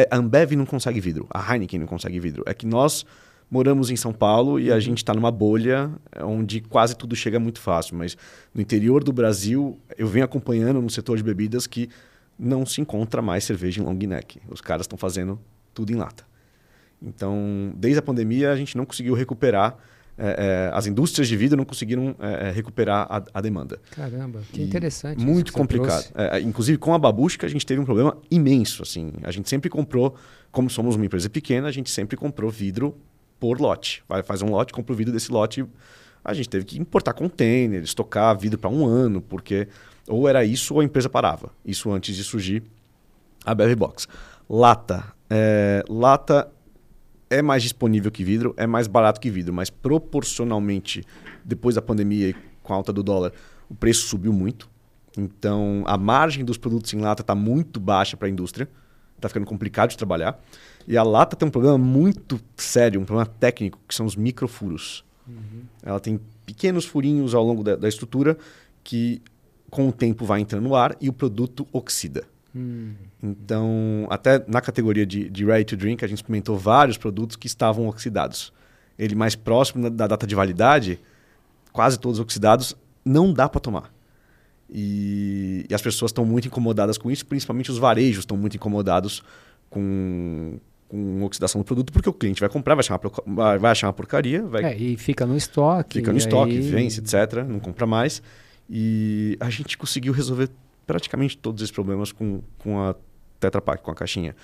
[0.09, 2.43] a Ambev não consegue vidro, a Heineken não consegue vidro.
[2.45, 3.05] É que nós
[3.51, 4.79] moramos em São Paulo e a uhum.
[4.79, 7.97] gente está numa bolha é, onde quase tudo chega muito fácil.
[7.97, 8.15] Mas
[8.55, 11.89] no interior do Brasil, eu venho acompanhando no setor de bebidas que
[12.39, 14.39] não se encontra mais cerveja em long neck.
[14.49, 15.37] Os caras estão fazendo
[15.73, 16.25] tudo em lata.
[17.01, 19.75] Então, desde a pandemia, a gente não conseguiu recuperar.
[20.17, 23.79] É, é, as indústrias de vidro não conseguiram é, recuperar a, a, demanda.
[23.91, 25.23] Caramba, que e interessante.
[25.23, 26.11] Muito complicado.
[26.15, 28.83] É, inclusive, com a Babushka, a gente teve um problema imenso.
[28.83, 30.15] Assim, a gente sempre comprou,
[30.51, 32.95] como somos uma empresa pequena, a gente sempre comprou vidro
[33.41, 34.03] por lote.
[34.07, 35.65] Vai, faz um lote, compra o vidro desse lote.
[36.23, 39.67] A gente teve que importar containers, estocar vidro para um ano, porque
[40.07, 41.49] ou era isso ou a empresa parava.
[41.65, 42.63] Isso antes de surgir
[43.43, 44.07] a Bev Box.
[44.47, 45.03] Lata.
[45.27, 46.51] É, lata
[47.31, 51.03] é mais disponível que vidro, é mais barato que vidro, mas proporcionalmente,
[51.43, 53.31] depois da pandemia e com a alta do dólar,
[53.67, 54.69] o preço subiu muito.
[55.17, 58.69] Então, a margem dos produtos em lata está muito baixa para a indústria.
[59.15, 60.39] Está ficando complicado de trabalhar.
[60.87, 65.03] E a lata tem um problema muito sério, um problema técnico, que são os microfuros.
[65.27, 65.63] Uhum.
[65.83, 68.37] Ela tem pequenos furinhos ao longo da, da, estrutura
[68.83, 69.21] que,
[69.69, 72.23] com o tempo, vai entrando no ar e o produto oxida.
[72.53, 72.93] Uhum.
[73.23, 77.47] Então, até na categoria de, de ready to drink, a gente experimentou vários produtos que
[77.47, 78.51] estavam oxidados.
[78.97, 80.99] Ele mais próximo da data de validade,
[81.71, 82.75] quase todos oxidados,
[83.05, 83.93] não dá para tomar.
[84.69, 89.23] E, e as pessoas estão muito incomodadas com isso, principalmente os varejos estão muito incomodados
[89.69, 90.59] com,
[90.91, 92.99] com oxidação do produto, porque o cliente vai comprar, vai, chamar,
[93.57, 94.43] vai achar uma porcaria.
[94.43, 95.99] Vai, é, e fica no estoque.
[95.99, 96.59] Fica no estoque, aí...
[96.59, 97.45] vence, etc.
[97.47, 98.21] Não compra mais.
[98.69, 100.49] E a gente conseguiu resolver
[100.85, 102.93] praticamente todos esses problemas com, com a
[103.39, 104.35] Tetra Pak, com a caixinha.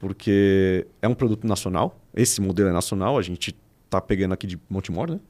[0.00, 4.58] Porque é um produto nacional, esse modelo é nacional, a gente está pegando aqui de
[4.68, 5.20] Montemor, né?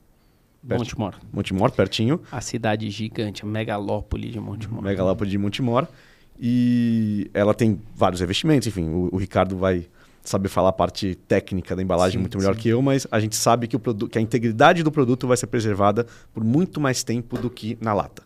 [0.62, 1.14] Montemor.
[1.30, 2.18] Montemor, pertinho.
[2.32, 4.82] A cidade gigante, a megalópole de Montemor.
[4.82, 5.86] Megalópole de Montemor.
[6.40, 9.86] E ela tem vários revestimentos, enfim, o, o Ricardo vai
[10.22, 12.60] saber falar a parte técnica da embalagem sim, muito melhor sim.
[12.60, 15.46] que eu, mas a gente sabe que, o que a integridade do produto vai ser
[15.46, 18.22] preservada por muito mais tempo do que na lata.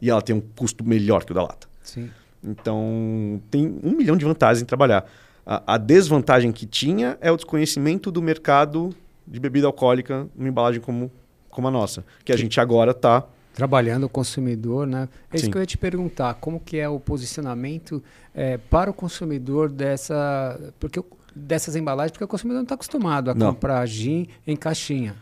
[0.00, 1.68] E ela tem um custo melhor que o da lata.
[1.82, 2.10] Sim.
[2.42, 5.04] Então, tem um milhão de vantagens em trabalhar.
[5.44, 8.94] A, a desvantagem que tinha é o desconhecimento do mercado
[9.26, 11.10] de bebida alcoólica numa embalagem como,
[11.50, 13.26] como a nossa, que a gente agora está
[13.56, 15.08] trabalhando o consumidor, né?
[15.32, 15.50] É isso Sim.
[15.50, 18.02] que eu ia te perguntar, como que é o posicionamento
[18.34, 21.02] é, para o consumidor dessa, porque
[21.36, 23.52] dessas embalagens, porque o consumidor não está acostumado a não.
[23.52, 25.14] comprar gin em caixinha.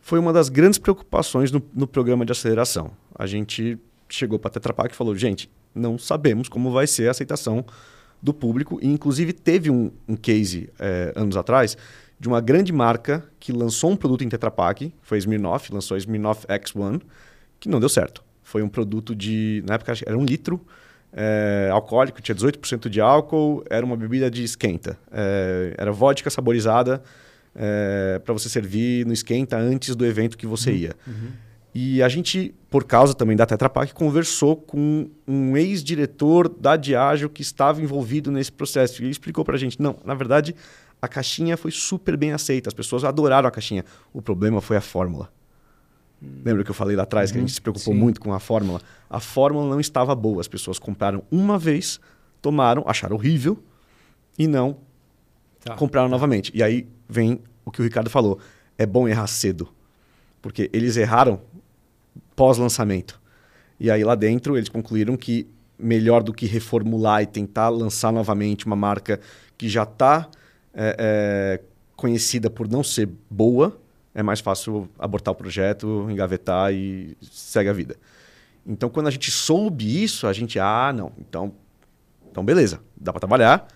[0.00, 2.90] Foi uma das grandes preocupações no, no programa de aceleração.
[3.14, 7.08] A gente chegou para a Tetra Pak e falou, gente, não sabemos como vai ser
[7.08, 7.64] a aceitação
[8.20, 8.78] do público.
[8.82, 11.76] E, inclusive, teve um, um case é, anos atrás
[12.20, 15.96] de uma grande marca que lançou um produto em Tetra Pak, foi a Smirnoff, lançou
[15.96, 17.00] a Smirnoff X1,
[17.58, 18.22] que não deu certo.
[18.42, 20.64] Foi um produto de, na época, era um litro,
[21.12, 24.98] é, alcoólico, tinha 18% de álcool, era uma bebida de esquenta.
[25.10, 27.02] É, era vodka saborizada
[27.54, 30.76] é, para você servir no esquenta antes do evento que você uhum.
[30.76, 30.96] ia.
[31.06, 31.28] Uhum.
[31.74, 37.30] E a gente, por causa também da Tetra Pak, conversou com um ex-diretor da Diageo
[37.30, 39.00] que estava envolvido nesse processo.
[39.00, 40.54] E ele explicou para a gente, não, na verdade,
[41.00, 43.84] a caixinha foi super bem aceita, as pessoas adoraram a caixinha.
[44.12, 45.30] O problema foi a fórmula.
[46.44, 47.98] Lembra que eu falei lá atrás uhum, que a gente se preocupou sim.
[47.98, 48.80] muito com a fórmula?
[49.10, 50.40] A fórmula não estava boa.
[50.40, 51.98] As pessoas compraram uma vez,
[52.40, 53.62] tomaram, acharam horrível
[54.38, 54.76] e não
[55.64, 56.12] tá, compraram tá.
[56.12, 56.52] novamente.
[56.54, 58.38] E aí vem o que o Ricardo falou.
[58.78, 59.68] É bom errar cedo.
[60.40, 61.40] Porque eles erraram
[62.36, 63.20] pós-lançamento.
[63.78, 65.48] E aí lá dentro eles concluíram que
[65.78, 69.18] melhor do que reformular e tentar lançar novamente uma marca
[69.58, 70.28] que já está
[70.72, 71.60] é, é,
[71.96, 73.76] conhecida por não ser boa,
[74.14, 77.96] é mais fácil abortar o projeto, engavetar e segue a vida.
[78.66, 81.52] Então, quando a gente soube isso, a gente, ah, não, então,
[82.30, 83.66] então beleza, dá para trabalhar.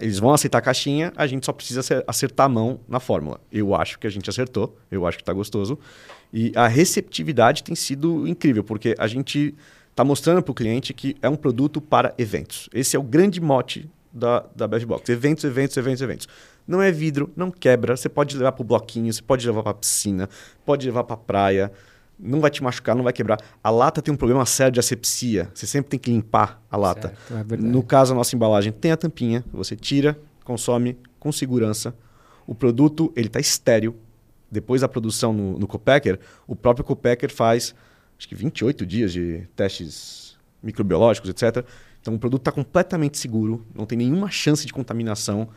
[0.00, 3.40] Eles vão aceitar a caixinha, a gente só precisa acertar a mão na fórmula.
[3.50, 5.78] Eu acho que a gente acertou, eu acho que está gostoso.
[6.32, 9.54] E a receptividade tem sido incrível, porque a gente
[9.90, 12.68] está mostrando para o cliente que é um produto para eventos.
[12.74, 15.08] Esse é o grande mote da, da Box.
[15.08, 16.28] Eventos, eventos, eventos, eventos.
[16.66, 17.96] Não é vidro, não quebra.
[17.96, 20.28] Você pode levar para o bloquinho, você pode levar para a piscina,
[20.64, 21.72] pode levar para a praia.
[22.18, 23.38] Não vai te machucar, não vai quebrar.
[23.62, 25.50] A lata tem um problema sério de asepsia.
[25.52, 27.12] Você sempre tem que limpar a lata.
[27.28, 29.44] Certo, é no caso, a nossa embalagem tem a tampinha.
[29.52, 31.94] Você tira, consome com segurança.
[32.46, 33.96] O produto ele está estéreo,
[34.50, 37.74] depois da produção no, no Copacker, o próprio Copacker faz
[38.16, 41.64] acho que 28 dias de testes microbiológicos, etc.
[42.00, 45.48] Então o produto está completamente seguro, não tem nenhuma chance de contaminação.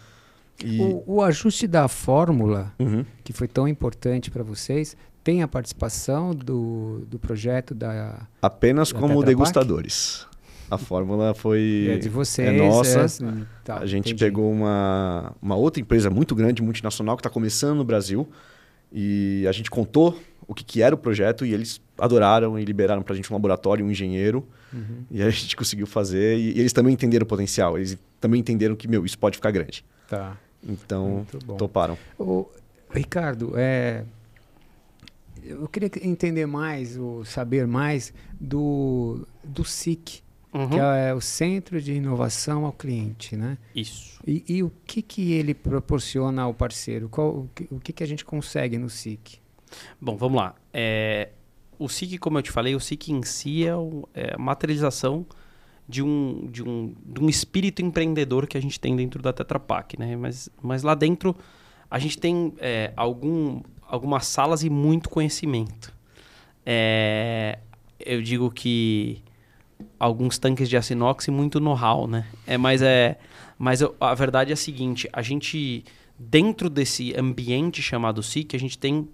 [0.63, 0.79] E...
[0.81, 3.05] O, o, ajuste da fórmula, uhum.
[3.23, 8.27] que foi tão importante para vocês, tem a participação do, do projeto da.
[8.41, 10.25] Apenas da como degustadores.
[10.69, 11.89] A fórmula foi.
[11.91, 12.47] É de vocês.
[12.47, 12.99] É nossa.
[12.99, 14.25] É assim, tá, a gente entendi.
[14.25, 18.27] pegou uma, uma outra empresa muito grande, multinacional, que está começando no Brasil.
[18.91, 23.01] E a gente contou o que, que era o projeto e eles adoraram e liberaram
[23.01, 24.47] para a gente um laboratório, um engenheiro.
[24.73, 25.03] Uhum.
[25.11, 26.37] E a gente conseguiu fazer.
[26.37, 27.77] E, e, eles também entenderam o potencial.
[27.77, 29.83] Eles também entenderam que, meu, isso pode ficar grande.
[30.07, 30.37] Tá.
[30.67, 31.25] Então,
[31.57, 31.97] toparam.
[32.19, 32.47] O,
[32.89, 34.03] Ricardo, é,
[35.43, 40.21] eu queria entender mais, ou saber mais do, do SIC,
[40.53, 40.69] uhum.
[40.69, 43.57] que é o Centro de Inovação ao Cliente, né?
[43.75, 44.19] Isso.
[44.25, 47.09] E, e o que, que ele proporciona ao parceiro?
[47.09, 49.39] Qual, o, que, o que, que a gente consegue no SIC?
[49.99, 50.55] Bom, vamos lá.
[50.73, 51.29] É,
[51.77, 53.71] o SIC, como eu te falei, o SIC em si é,
[54.13, 55.25] é a materialização
[55.87, 59.59] de um, de, um, de um espírito empreendedor que a gente tem dentro da Tetra
[59.59, 60.15] Pak, né?
[60.15, 61.35] Mas, mas lá dentro
[61.89, 65.93] a gente tem é, algum, algumas salas e muito conhecimento.
[66.65, 67.59] É,
[67.99, 69.23] eu digo que
[69.99, 72.27] alguns tanques de aço inox e muito know-how, né?
[72.45, 73.17] É, mas é,
[73.57, 75.85] mas eu, a verdade é a seguinte: a gente
[76.19, 79.07] dentro desse ambiente chamado SIC, a gente tem,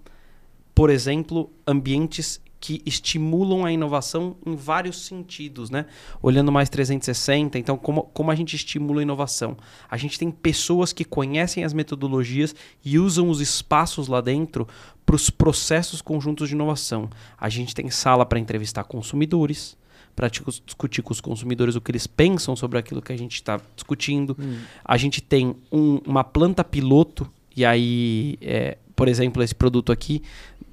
[0.74, 5.84] por exemplo, ambientes que estimulam a inovação em vários sentidos, né?
[6.22, 9.54] Olhando mais 360, então como, como a gente estimula a inovação?
[9.86, 14.66] A gente tem pessoas que conhecem as metodologias e usam os espaços lá dentro
[15.04, 17.10] para os processos conjuntos de inovação.
[17.36, 19.76] A gente tem sala para entrevistar consumidores,
[20.16, 23.60] para discutir com os consumidores o que eles pensam sobre aquilo que a gente está
[23.76, 24.34] discutindo.
[24.40, 24.60] Hum.
[24.82, 30.22] A gente tem um- uma planta piloto, e aí, é, por exemplo, esse produto aqui,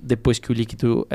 [0.03, 1.07] depois que o líquido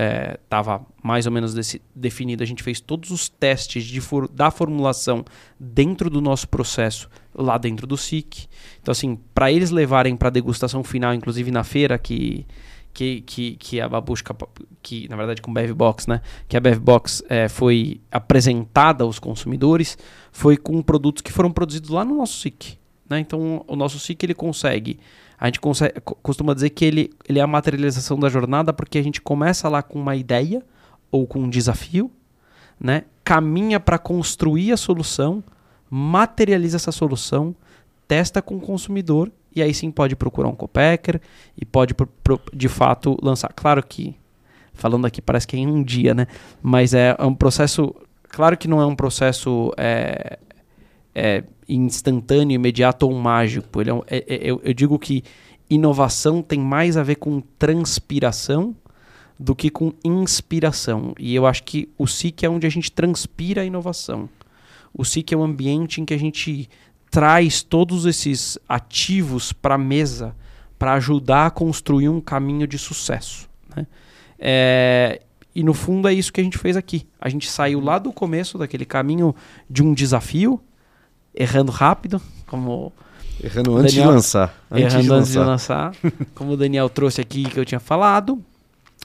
[0.44, 5.24] estava mais ou menos desse- definido, a gente fez todos os testes for- da formulação
[5.58, 8.46] dentro do nosso processo, lá dentro do SIC.
[8.80, 12.46] Então, assim, para eles levarem para degustação final, inclusive na feira, que,
[12.94, 14.34] que, que, que a Babushka,
[14.82, 16.20] que na verdade com Bevbox, né?
[16.48, 19.98] Que a Bevbox é, foi apresentada aos consumidores,
[20.30, 22.78] foi com produtos que foram produzidos lá no nosso SIC.
[23.08, 23.20] Né?
[23.20, 24.98] Então, o nosso SIC ele consegue.
[25.38, 25.60] A gente
[26.22, 29.82] costuma dizer que ele, ele é a materialização da jornada, porque a gente começa lá
[29.82, 30.62] com uma ideia
[31.10, 32.10] ou com um desafio,
[32.80, 33.04] né?
[33.22, 35.42] caminha para construir a solução,
[35.90, 37.54] materializa essa solução,
[38.06, 41.20] testa com o consumidor e aí sim pode procurar um copacker
[41.60, 43.52] e pode pro- pro- de fato lançar.
[43.54, 44.14] Claro que
[44.72, 46.26] falando aqui parece que é em um dia, né?
[46.62, 47.94] Mas é um processo,
[48.28, 50.38] claro que não é um processo é,
[51.14, 53.80] é, instantâneo, imediato ou mágico.
[53.80, 55.22] Ele é um- é- é- eu, eu digo que
[55.68, 58.74] inovação tem mais a ver com transpiração
[59.38, 61.14] do que com inspiração.
[61.18, 64.28] E eu acho que o SIC é onde a gente transpira a inovação.
[64.94, 66.68] O SIC é o ambiente em que a gente
[67.10, 70.34] traz todos esses ativos para a mesa
[70.78, 73.48] para ajudar a construir um caminho de sucesso.
[73.74, 73.86] Né?
[74.38, 75.22] É,
[75.54, 77.06] e no fundo é isso que a gente fez aqui.
[77.20, 79.34] A gente saiu lá do começo daquele caminho
[79.68, 80.60] de um desafio,
[81.36, 82.92] errando rápido, como
[83.42, 84.64] Errando antes Daniel- de lançar.
[84.70, 85.92] Antes errando de antes de lançar.
[86.34, 88.42] como o Daniel trouxe aqui que eu tinha falado.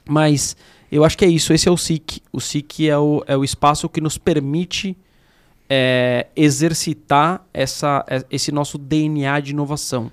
[0.07, 0.55] Mas
[0.91, 2.21] eu acho que é isso, esse é o SIC.
[2.31, 4.97] O SIC é o, é o espaço que nos permite
[5.69, 10.11] é, exercitar essa, é- esse nosso DNA de inovação.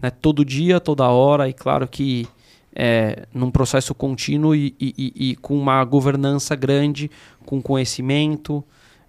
[0.00, 0.10] Né?
[0.10, 2.26] Todo dia, toda hora, e claro que
[2.74, 7.10] é, num processo contínuo e, e- e- e com uma governança grande,
[7.44, 8.62] com conhecimento.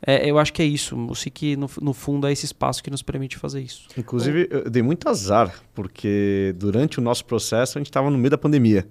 [0.05, 0.97] É, eu acho que é isso.
[0.97, 3.87] O SIC, no, no fundo, é esse espaço que nos permite fazer isso.
[3.97, 8.31] Inclusive, eu dei muito azar, porque durante o nosso processo a gente estava no meio
[8.31, 8.87] da pandemia.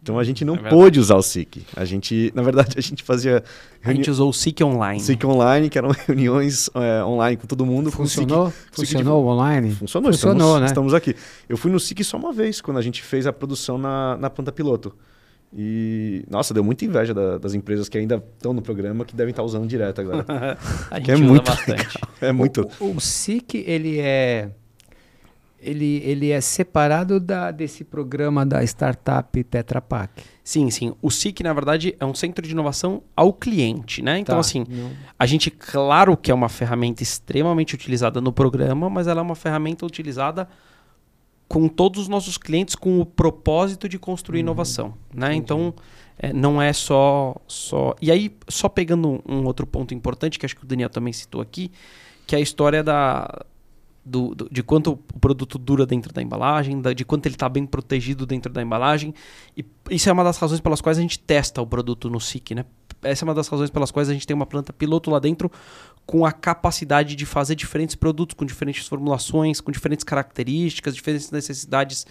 [0.00, 1.66] Então a gente não É pôde usar o SIC.
[1.76, 3.42] A gente, na verdade, a gente fazia
[3.82, 5.00] A gente usou o SIC online.
[5.00, 7.90] SIC online, que eram reuniões é, online com todo mundo.
[7.90, 8.52] com o SIC Funcionou?
[8.72, 9.72] Funcionou online?
[9.72, 10.66] Funcionou, Funcionou, estamos, né?
[10.66, 11.16] estamos aqui.
[11.48, 14.30] Eu fui no SIC só uma vez, quando a gente fez a produção na, na
[14.30, 14.94] planta piloto.
[15.56, 19.30] E, nossa, deu muita inveja da- das empresas que ainda estão no programa, que devem
[19.30, 20.24] estar usando direto agora.
[20.90, 21.98] A gente Que é usa muito bastante.
[22.20, 22.68] é muito.
[22.78, 24.50] O, o SIC, ele é
[25.60, 30.22] ele, ele é separado da, desse programa da startup Tetra Pak.
[30.44, 30.94] Sim, sim.
[31.02, 34.18] O SIC, na verdade, é um centro de inovação ao cliente, né?
[34.20, 38.88] Então, Tá, assim, não- a gente, claro que é uma ferramenta extremamente utilizada no programa,
[38.88, 40.48] mas ela é uma ferramenta utilizada
[41.48, 45.34] com todos os nossos clientes com o propósito de construir inovação, né?
[45.34, 45.72] Então,
[46.18, 47.94] é, não é só, só...
[48.02, 51.12] E aí, só pegando um, um outro ponto importante, que acho que o Daniel também
[51.12, 51.70] citou aqui,
[52.26, 53.44] que é a história da...
[54.04, 57.48] do- do- de quanto o produto dura dentro da embalagem, da- de quanto ele está
[57.48, 59.14] bem protegido dentro da embalagem.
[59.56, 62.54] E isso é uma das razões pelas quais a gente testa o produto no SIC,
[62.54, 62.64] né?
[63.02, 65.50] Essa é uma das razões pelas quais a gente tem uma planta piloto lá dentro
[66.08, 72.06] com a capacidade de fazer diferentes produtos, com diferentes formulações, com diferentes características, diferentes necessidades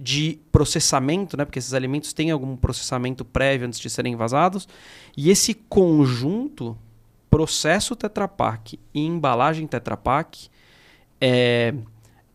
[0.00, 1.44] de processamento, né?
[1.44, 4.68] Porque esses alimentos têm algum processamento prévio antes de serem envasados.
[5.16, 6.78] E esse conjunto,
[7.28, 10.48] processo Tetra Pak e embalagem Tetra Pak,
[11.20, 11.74] é,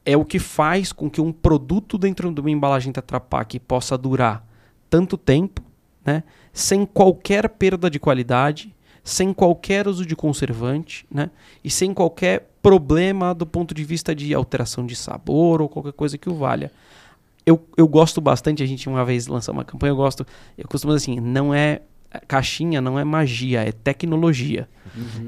[0.06, 3.98] é o que faz com que um produto dentro de uma embalagem Tetra Pak possa
[3.98, 4.46] durar
[4.90, 5.64] tanto tempo,
[6.06, 8.75] né, sem qualquer perda de qualidade,
[9.06, 11.30] sem qualquer uso de conservante, né,
[11.64, 16.18] e sem qualquer problema do ponto de vista de alteração de sabor ou qualquer coisa
[16.18, 16.72] que o valha.
[17.46, 20.26] Eu, eu gosto bastante, a gente uma vez lançou uma campanha, eu gosto,
[20.58, 21.82] eu costumo dizer assim, não é
[22.28, 24.68] caixinha, não é magia, é tecnologia.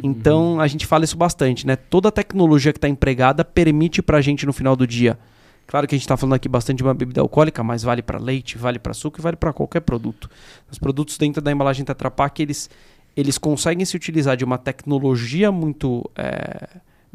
[0.02, 1.76] Então a gente fala isso bastante, né?
[1.76, 5.20] Toda a tecnologia que está empregada permite para a gente no final do dia.
[5.68, 8.18] Claro que a gente está falando aqui bastante de uma bebida alcoólica, mas vale para
[8.18, 10.30] leite, vale para açúcar e vale para qualquer produto.
[10.72, 12.70] Os produtos dentro da embalagem Tetra Pak, eles,
[13.18, 16.70] eles conseguem se utilizar de uma tecnologia muito é,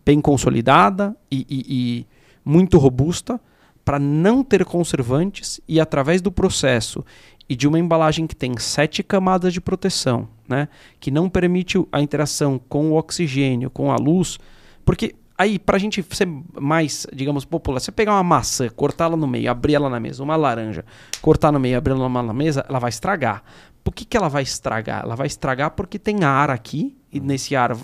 [0.04, 2.06] bem consolidada e, e- e
[2.44, 3.40] muito robusta
[3.84, 7.04] para não ter conservantes e através do processo
[7.48, 12.00] e de uma embalagem que tem sete camadas de proteção, né, que não permite a
[12.00, 14.38] interação com o oxigênio, com a luz,
[14.84, 16.28] porque aí para a gente ser
[16.60, 20.36] mais, digamos, popular, você pegar uma maçã, cortá-la no meio, abrir ela na mesa, uma
[20.36, 20.84] laranja,
[21.20, 23.42] cortar no meio, abrir ela na mesa, ela vai estragar.
[23.82, 25.02] Por que, que ela vai estragar?
[25.02, 27.76] Ela vai estragar porque tem ar aqui e nesse ar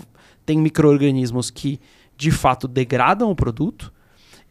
[0.45, 1.79] tem micro-organismos que
[2.17, 3.91] de fato degradam o produto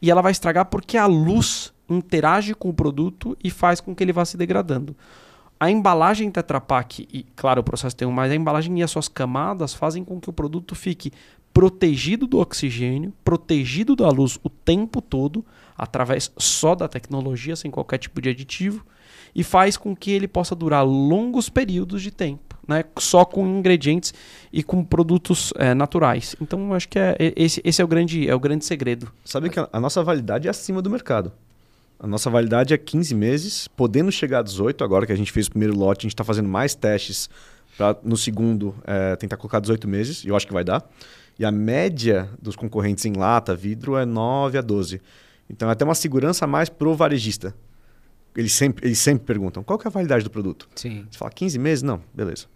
[0.01, 4.05] e ela vai estragar porque a luz interage com o produto e faz com que
[4.05, 4.97] ele vá se degradando.
[5.61, 8.91] a embalagem Tetra Pak, e claro, o processo tem um mais, a embalagem e as
[8.91, 11.13] suas camadas fazem com que o produto fique
[11.53, 15.45] protegido do oxigênio, protegido da luz o tempo todo,
[15.77, 18.85] através só da tecnologia, sem qualquer tipo de aditivo,
[19.39, 22.83] e faz com que ele possa durar longos períodos de tempo, né?
[22.99, 24.13] só com ingredientes
[24.53, 26.35] e com produtos é, naturais.
[26.43, 29.09] Então, acho que é, esse, esse é, o grande, é o grande segredo.
[29.25, 31.31] Sabe que a, a nossa validade é acima do mercado.
[32.01, 34.83] A nossa validade é 15 meses, podendo chegar a 18.
[34.83, 37.31] Agora que a gente fez o primeiro lote, a gente está fazendo mais testes
[37.77, 40.85] para no segundo é, tentar colocar 18 meses, e eu acho que vai dar.
[41.39, 45.01] E a média dos concorrentes em lata, vidro, é 9 a 12.
[45.49, 47.55] Então é até uma segurança mais pro varejista.
[48.37, 50.69] Eles sempre, eles sempre perguntam, qual que é a validade do produto?
[50.75, 51.07] Sim.
[51.11, 51.83] Você fala 15 meses?
[51.83, 52.47] Não, beleza.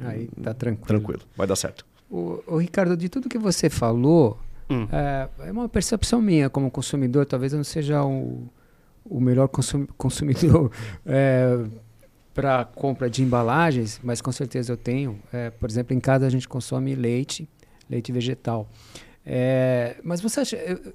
[0.00, 0.86] Aí tá tranquilo.
[0.86, 1.84] Tranquilo, vai dar certo.
[2.10, 4.38] O, o Ricardo, de tudo que você falou,
[4.70, 4.86] hum.
[4.90, 8.48] é, é, uma percepção minha como consumidor, talvez eu não seja o,
[9.04, 10.70] o melhor consum, consumidor
[11.04, 11.64] é,
[12.32, 15.18] para compra de embalagens, mas com certeza eu tenho.
[15.32, 17.48] É, por exemplo, em casa a gente consome leite,
[17.90, 18.68] leite vegetal.
[19.26, 20.56] É, mas você acha.
[20.56, 20.94] Eu,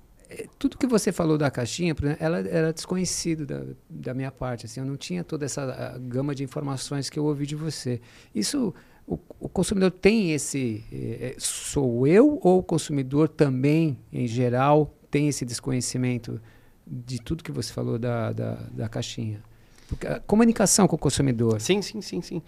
[0.59, 4.65] tudo que você falou da caixinha, ela era desconhecido da, da minha parte.
[4.65, 8.01] Assim, eu não tinha toda essa gama de informações que eu ouvi de você.
[8.33, 8.73] Isso,
[9.07, 10.83] o, o consumidor tem esse.
[10.91, 16.41] É, sou eu ou o consumidor também, em geral, tem esse desconhecimento
[16.85, 19.41] de tudo que você falou da, da, da caixinha?
[19.87, 21.61] Porque a comunicação com o consumidor.
[21.61, 22.41] Sim, sim, sim, sim.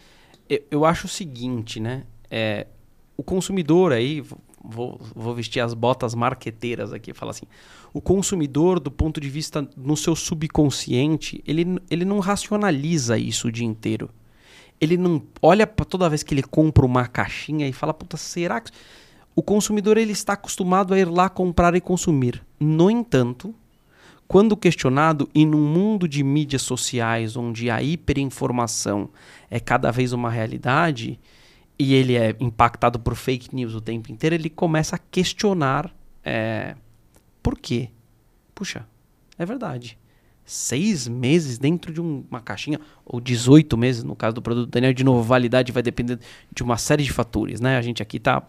[0.50, 2.04] Eu, eu acho o seguinte, né?
[2.30, 2.68] É,
[3.18, 4.24] o consumidor aí,
[4.70, 7.46] vou, vou vestir as botas marqueteiras aqui, falar assim,
[7.94, 13.52] o consumidor, do ponto de vista no seu subconsciente, ele, ele não racionaliza isso o
[13.52, 14.10] dia inteiro.
[14.82, 18.60] Ele não olha para toda vez que ele compra uma caixinha e fala, puta, será
[18.60, 18.72] que...
[19.38, 22.42] O consumidor ele está acostumado a ir lá comprar e consumir.
[22.58, 23.54] No entanto,
[24.28, 29.10] quando questionado, e num mundo de mídias sociais onde a hiperinformação
[29.50, 31.20] é cada vez uma realidade,
[31.78, 36.76] e ele é impactado por fake news o tempo inteiro, ele começa a questionar é,
[37.44, 37.90] por quê.
[38.54, 38.88] Puxa,
[39.38, 39.98] é verdade.
[40.46, 44.94] Seis meses dentro de um, uma caixinha, ou 18 meses no caso do produto Daniel,
[44.94, 46.20] de novo, validade vai depender
[46.54, 47.60] de uma série de fatores.
[47.60, 47.78] Né?
[47.78, 48.42] A gente aqui eh,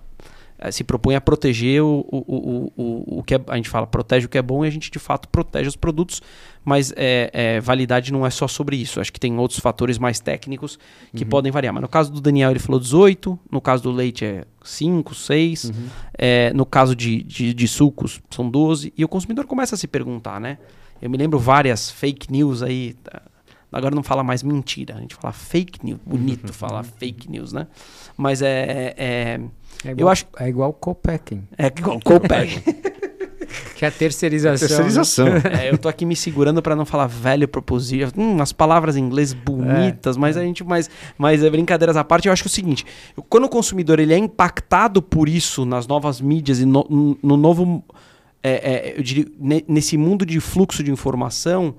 [0.70, 4.26] se propõe a proteger o, o, o, o, o que é, a gente fala, protege
[4.26, 6.22] o que é bom e a gente de fato protege os produtos,
[6.64, 9.00] mas é, é, validade não é só sobre isso.
[9.00, 10.78] Acho que tem outros fatores mais técnicos
[11.14, 11.30] que uhum.
[11.30, 11.74] podem variar.
[11.74, 15.64] Mas no caso do Daniel, ele falou 18, no caso do leite é 5, 6,
[15.64, 15.72] uhum.
[16.54, 20.40] no caso de, de, de, sucos são 12, e o consumidor começa a se perguntar,
[20.40, 20.58] né?
[21.00, 22.96] Eu me lembro várias fake news aí.
[23.72, 26.00] Agora não fala mais mentira, a gente fala fake news.
[26.04, 26.52] Bonito uhum.
[26.52, 27.66] falar fake news, né?
[28.16, 29.40] Mas é, é
[29.84, 31.44] é igual, eu acho é igual co-packing.
[31.58, 32.62] É igual co-packing.
[33.76, 34.68] que é a terceirização.
[34.68, 35.26] Terceirização.
[35.26, 35.66] Né?
[35.66, 38.12] É, eu tô aqui me segurando para não falar velho propositivo.
[38.16, 40.40] Hum, as palavras em inglês bonitas, é, mas é.
[40.40, 40.88] a gente mas
[41.18, 42.86] mas é brincadeiras à parte, eu acho que é o seguinte,
[43.28, 47.84] quando o consumidor ele é impactado por isso nas novas mídias e no, no novo
[48.42, 49.26] é, é, eu diria,
[49.66, 51.74] nesse mundo de fluxo de informação,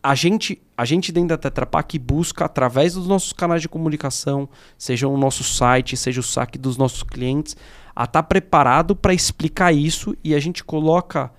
[0.00, 4.48] a gente, a gente dentro da Tetra Pak busca, através dos nossos canais de comunicação,
[4.78, 7.56] seja o nosso site, seja o saque dos nossos clientes,
[7.96, 11.32] a estar tá preparado para explicar isso e a gente coloca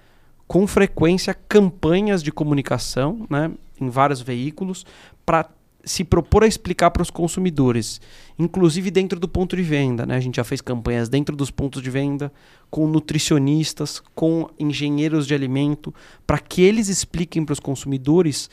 [0.46, 4.86] com frequência campanhas de comunicação né, em vários veículos
[5.26, 5.50] para
[5.86, 8.02] se propor a explicar para os consumidores,
[8.38, 10.06] inclusive dentro do ponto de venda.
[10.06, 10.18] Né?
[10.18, 12.30] A gente já fez campanhas dentro dos pontos de venda,
[12.70, 15.96] com nutricionistas, com engenheiros de alimento,
[16.28, 18.50] para que eles expliquem para os consumidores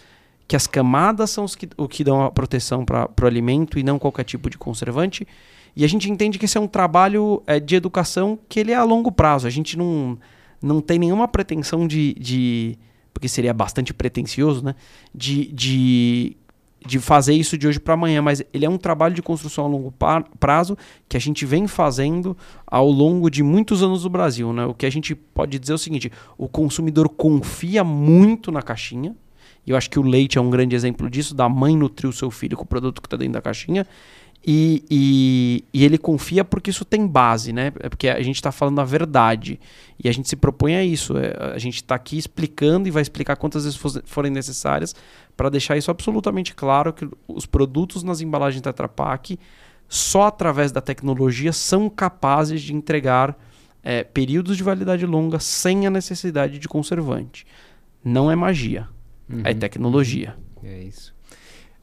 [0.49, 3.83] que as camadas são os que, o que dão a proteção para o alimento e
[3.83, 5.27] não qualquer tipo de conservante.
[5.75, 8.77] E a gente entende que esse é um trabalho é, de educação que ele é
[8.77, 9.47] a longo prazo.
[9.47, 10.19] A gente não,
[10.63, 12.79] não tem nenhuma pretensão de, de
[13.13, 14.75] porque seria bastante pretencioso, né?
[15.15, 16.37] De, de
[16.87, 19.69] de fazer isso de hoje para amanhã, mas ele é um trabalho de construção a
[19.69, 19.93] longo
[20.39, 20.79] prazo
[21.09, 22.37] que a gente vem fazendo
[22.67, 24.53] ao longo de muitos anos no Brasil.
[24.53, 24.65] Né?
[24.65, 29.15] O que a gente pode dizer é o seguinte: o consumidor confia muito na caixinha.
[29.67, 32.13] E eu acho que o leite é um grande exemplo disso, da mãe nutrir o
[32.13, 33.87] seu filho com o produto que está dentro da caixinha.
[34.49, 37.73] E, e, e, ele confia porque isso tem base, né?
[37.81, 39.59] É porque a gente está falando a verdade.
[40.03, 41.19] E a gente se propõe a isso.
[41.19, 44.95] É, a gente está aqui explicando e vai explicar quantas vezes forem necessárias
[45.37, 49.37] para deixar isso absolutamente claro que os produtos nas embalagens Tetra Pak
[49.89, 53.37] só através da tecnologia são capazes de entregar
[53.83, 57.47] é, períodos de validade longa sem a necessidade de conservante.
[58.05, 58.89] Não é magia,
[59.29, 59.43] uhum.
[59.45, 60.37] é tecnologia.
[60.63, 61.15] É isso.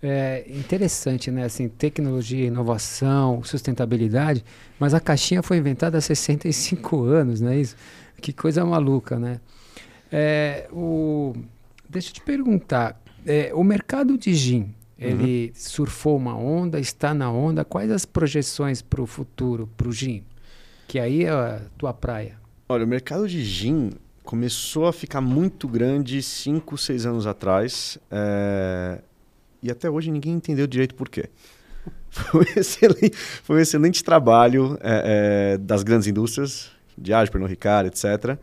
[0.01, 1.45] É interessante, né?
[1.45, 4.43] Assim, tecnologia, inovação, sustentabilidade,
[4.77, 7.75] mas a caixinha foi inventada há 65 anos, não é isso?
[8.21, 9.39] Que coisa maluca, né?
[10.11, 11.33] É, o...
[11.89, 17.31] Deixa eu te perguntar, é, o mercado de gin, Ele surfou uma onda, está na
[17.31, 17.65] onda.
[17.65, 20.23] Quais as projeções para o futuro, para o gin?
[20.87, 22.37] Que aí é a tua praia.
[22.69, 23.91] Olha, o mercado de gin
[24.23, 27.97] começou a ficar muito grande 5, 6 anos atrás.
[28.09, 28.99] é,
[29.61, 31.29] E até hoje ninguém entendeu direito por quê.
[32.09, 37.87] Foi um excelente, foi um excelente trabalho é, é, das grandes indústrias, Diageo, Pernod Ricard,
[37.87, 38.37] etc.,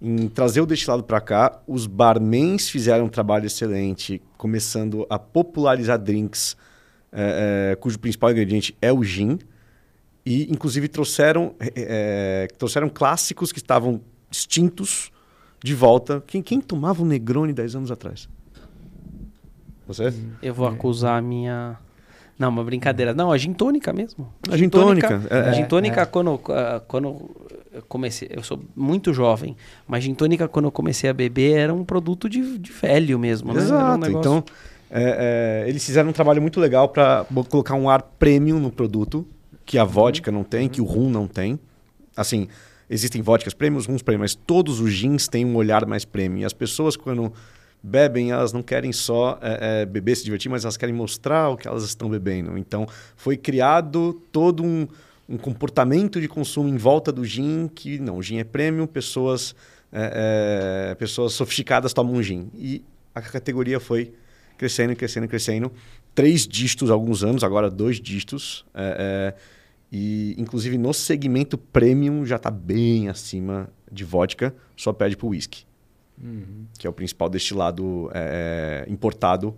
[0.00, 1.60] em trazer o destilado para cá.
[1.66, 6.56] Os barmans fizeram um trabalho excelente, começando a popularizar drinks
[7.80, 9.38] cujo principal ingrediente é o gin.
[10.24, 11.54] E, inclusive, trouxeram,
[12.56, 14.00] trouxeram clássicos que estavam
[14.30, 15.12] extintos
[15.62, 16.22] de volta.
[16.26, 18.28] Quem, quem tomava um Negroni 10 anos atrás?
[19.86, 20.12] Você?
[20.42, 20.72] Eu vou É.
[20.72, 21.76] acusar a minha.
[22.38, 23.12] Não, uma brincadeira.
[23.12, 24.32] Não, a gin tônica mesmo.
[24.50, 25.52] A gin tônica, é, a é.
[25.52, 26.06] gin tônica, É.
[26.06, 27.30] quando, ah, quando
[27.72, 28.28] eu comecei.
[28.30, 29.56] Eu sou muito jovem,
[29.86, 33.52] mas gin tônica, quando eu comecei a beber, era um produto de, de velho mesmo,
[33.52, 33.60] né?
[33.60, 33.98] Era um Exato.
[33.98, 34.44] negócio- Então,
[34.90, 39.26] é, é, eles fizeram um trabalho muito legal para colocar um ar premium no produto,
[39.66, 41.58] que a vodka não tem, que o rum não tem.
[42.16, 42.48] Assim,
[42.90, 46.40] existem vodkas premiums, rums premium, mas todos os gins têm um olhar mais premium.
[46.40, 47.32] E as pessoas, quando
[47.80, 51.56] bebem, elas não querem só é, é, beber, se divertir, mas elas querem mostrar o
[51.56, 52.58] que elas estão bebendo.
[52.58, 52.86] Então,
[53.16, 54.88] foi criado todo um,
[55.28, 59.54] um comportamento de consumo em volta do gin, que não, o gin é premium, pessoas,
[59.92, 62.50] é, pessoas sofisticadas tomam gin.
[62.58, 62.82] E
[63.14, 64.12] a categoria foi
[64.58, 65.72] crescendo, crescendo, crescendo.
[66.12, 68.66] Três dígitos há alguns anos, agora dois dígitos.
[68.74, 69.34] é,
[69.92, 75.30] e, inclusive, no segmento premium já está bem acima de vodka, só perde para o
[75.30, 75.64] whisky,
[76.22, 76.66] Uhum.
[76.78, 79.54] que é o principal destilado é, importado,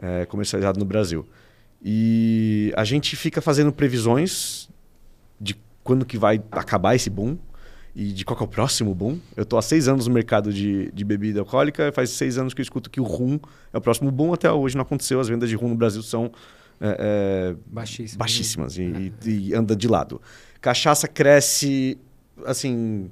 [0.00, 1.26] é, comercializado no Brasil.
[1.82, 4.68] E a gente fica fazendo previsões
[5.40, 7.36] de quando que vai acabar esse boom
[7.94, 9.18] e de qual é o próximo boom.
[9.36, 12.60] Eu estou há seis anos no mercado de, de bebida alcoólica, faz seis anos que
[12.60, 13.38] eu escuto que o rum
[13.72, 14.32] é o próximo boom.
[14.32, 16.30] Até hoje não aconteceu, as vendas de rum no Brasil são
[16.80, 17.56] é, é,
[18.18, 20.20] baixíssimas e, e- e anda de lado.
[20.60, 21.98] Cachaça cresce,
[22.44, 23.10] assim,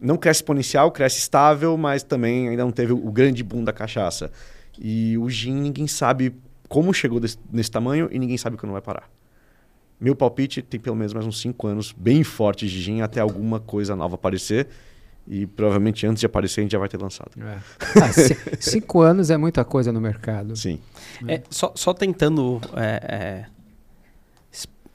[0.00, 4.30] não cresce exponencial, cresce estável, mas também ainda não teve o grande boom da cachaça.
[4.78, 6.34] E o gin, ninguém sabe
[6.68, 9.08] como chegou desse- nesse tamanho e ninguém sabe quando vai parar.
[10.00, 13.58] Meu palpite tem pelo menos mais uns 5 anos bem fortes de gin até alguma
[13.58, 14.68] coisa nova aparecer.
[15.30, 17.30] E provavelmente antes de aparecer a gente já vai ter lançado.
[17.38, 17.58] É.
[18.02, 20.56] Ah, ci- cinco anos é muita coisa no mercado.
[20.56, 20.80] Sim.
[21.26, 22.60] É, só, só tentando.
[22.74, 23.46] é, é,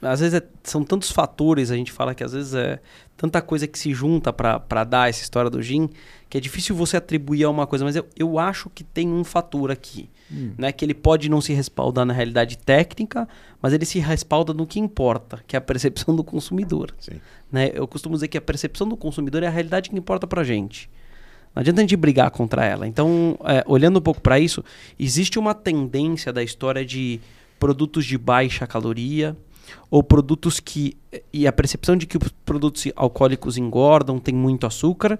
[0.02, 2.80] às vezes é- são tantos fatores, a gente fala que às vezes é
[3.16, 5.90] tanta coisa que se junta para dar essa história do gin,
[6.30, 9.24] que é difícil você atribuir a uma coisa, mas eu, eu acho que tem um
[9.24, 10.10] fator aqui.
[10.34, 10.54] Hum.
[10.58, 13.28] Né, que ele pode não se respaldar na realidade técnica,
[13.62, 16.94] mas ele se respalda no que importa, que é a percepção do consumidor.
[17.00, 17.22] Sim.
[17.52, 17.70] né?
[17.74, 20.90] Eu costumo dizer que a percepção do consumidor é a realidade que importa pra gente.
[21.54, 22.88] Não adianta a gente brigar contra ela.
[22.88, 24.64] Então, é, olhando um pouco para isso,
[25.00, 27.20] existe uma tendência da história de
[27.60, 29.38] produtos de baixa caloria
[29.90, 30.98] ou produtos que
[31.32, 35.18] e a percepção de que os produtos alcoólicos engordam, tem muito açúcar,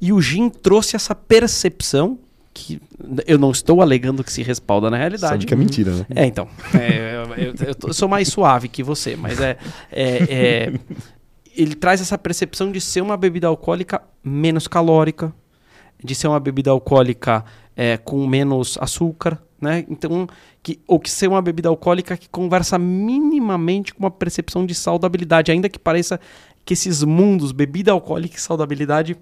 [0.00, 2.18] e o gin trouxe essa percepção
[2.52, 2.80] que
[3.26, 5.30] eu não estou alegando que se respalda na realidade.
[5.32, 6.06] Sabe que é mentira, né?
[6.14, 6.48] É, então.
[6.74, 9.56] é, eu, eu- eu sou mais suave que você, mas é,
[9.92, 10.72] é- é-
[11.56, 15.32] Ele traz essa percepção de ser uma bebida alcoólica menos calórica,
[16.02, 17.44] de ser uma bebida alcoólica
[17.76, 19.84] é, com menos açúcar, né?
[19.88, 20.26] Então,
[20.62, 25.50] que, ou que ser uma bebida alcoólica que conversa minimamente com uma percepção de saudabilidade,
[25.52, 26.18] ainda que pareça
[26.64, 29.16] que esses mundos, bebida alcoólica e saudabilidade,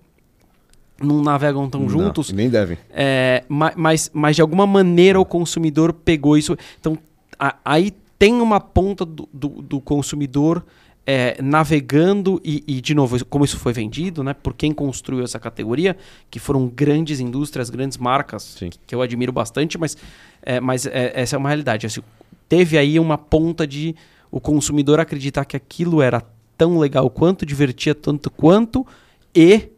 [1.00, 2.32] não navegam tão Não, juntos.
[2.32, 2.76] nem devem.
[2.90, 6.56] É, ma- mas, mas de alguma maneira o consumidor pegou isso.
[6.80, 6.98] Então,
[7.38, 10.64] a- aí tem uma ponta do, do, do consumidor
[11.06, 15.38] é, navegando, e, e, de novo, como isso foi vendido, né, por quem construiu essa
[15.38, 15.96] categoria,
[16.30, 18.68] que foram grandes indústrias, grandes marcas, Sim.
[18.86, 19.96] que eu admiro bastante, mas,
[20.42, 21.86] é, mas é, essa é uma realidade.
[21.86, 22.02] Assim,
[22.48, 23.94] teve aí uma ponta de
[24.30, 26.22] o consumidor acreditar que aquilo era
[26.58, 28.86] tão legal quanto, divertia tanto quanto,
[29.34, 29.68] e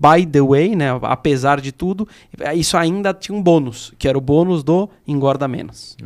[0.00, 2.08] by the way, né, apesar de tudo,
[2.56, 5.96] isso ainda tinha um bônus, que era o bônus do engorda menos.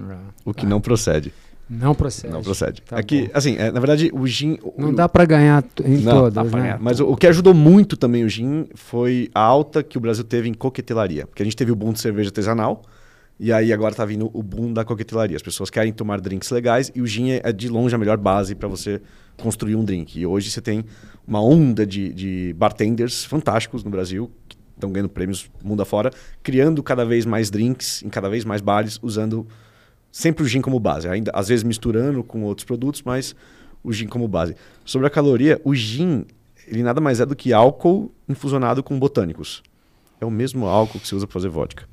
[0.44, 1.32] O que não procede.
[1.70, 2.30] Não procede.
[2.32, 2.82] Não procede.
[2.82, 3.28] Tá que, bom.
[3.32, 4.58] assim, é, na verdade, o gin.
[4.76, 6.60] Não o- dá para ganhar em Não, todas, né?
[6.60, 6.78] ganhar.
[6.78, 10.24] Mas o, o que ajudou muito também o gin foi a alta que o Brasil
[10.24, 11.26] teve em coquetelaria.
[11.26, 12.82] Porque a gente teve o boom de cerveja artesanal.
[13.40, 15.36] E aí agora tá vindo o boom da coquetelaria.
[15.36, 18.18] As pessoas querem tomar drinks legais e o gin é, é de longe a melhor
[18.18, 19.00] base para você
[19.38, 20.20] construir um drink.
[20.20, 20.84] E hoje você tem
[21.26, 26.10] uma onda de, de bartenders fantásticos no Brasil que estão ganhando prêmios mundo afora,
[26.42, 29.46] criando cada vez mais drinks em cada vez mais bares, usando
[30.10, 31.08] sempre o gin como base.
[31.08, 33.34] Ainda às vezes misturando com outros produtos, mas
[33.82, 34.54] o gin como base.
[34.84, 36.24] Sobre a caloria, o gin
[36.66, 39.62] ele nada mais é do que álcool infusionado com botânicos.
[40.20, 41.86] É o mesmo álcool que se usa para fazer vodka.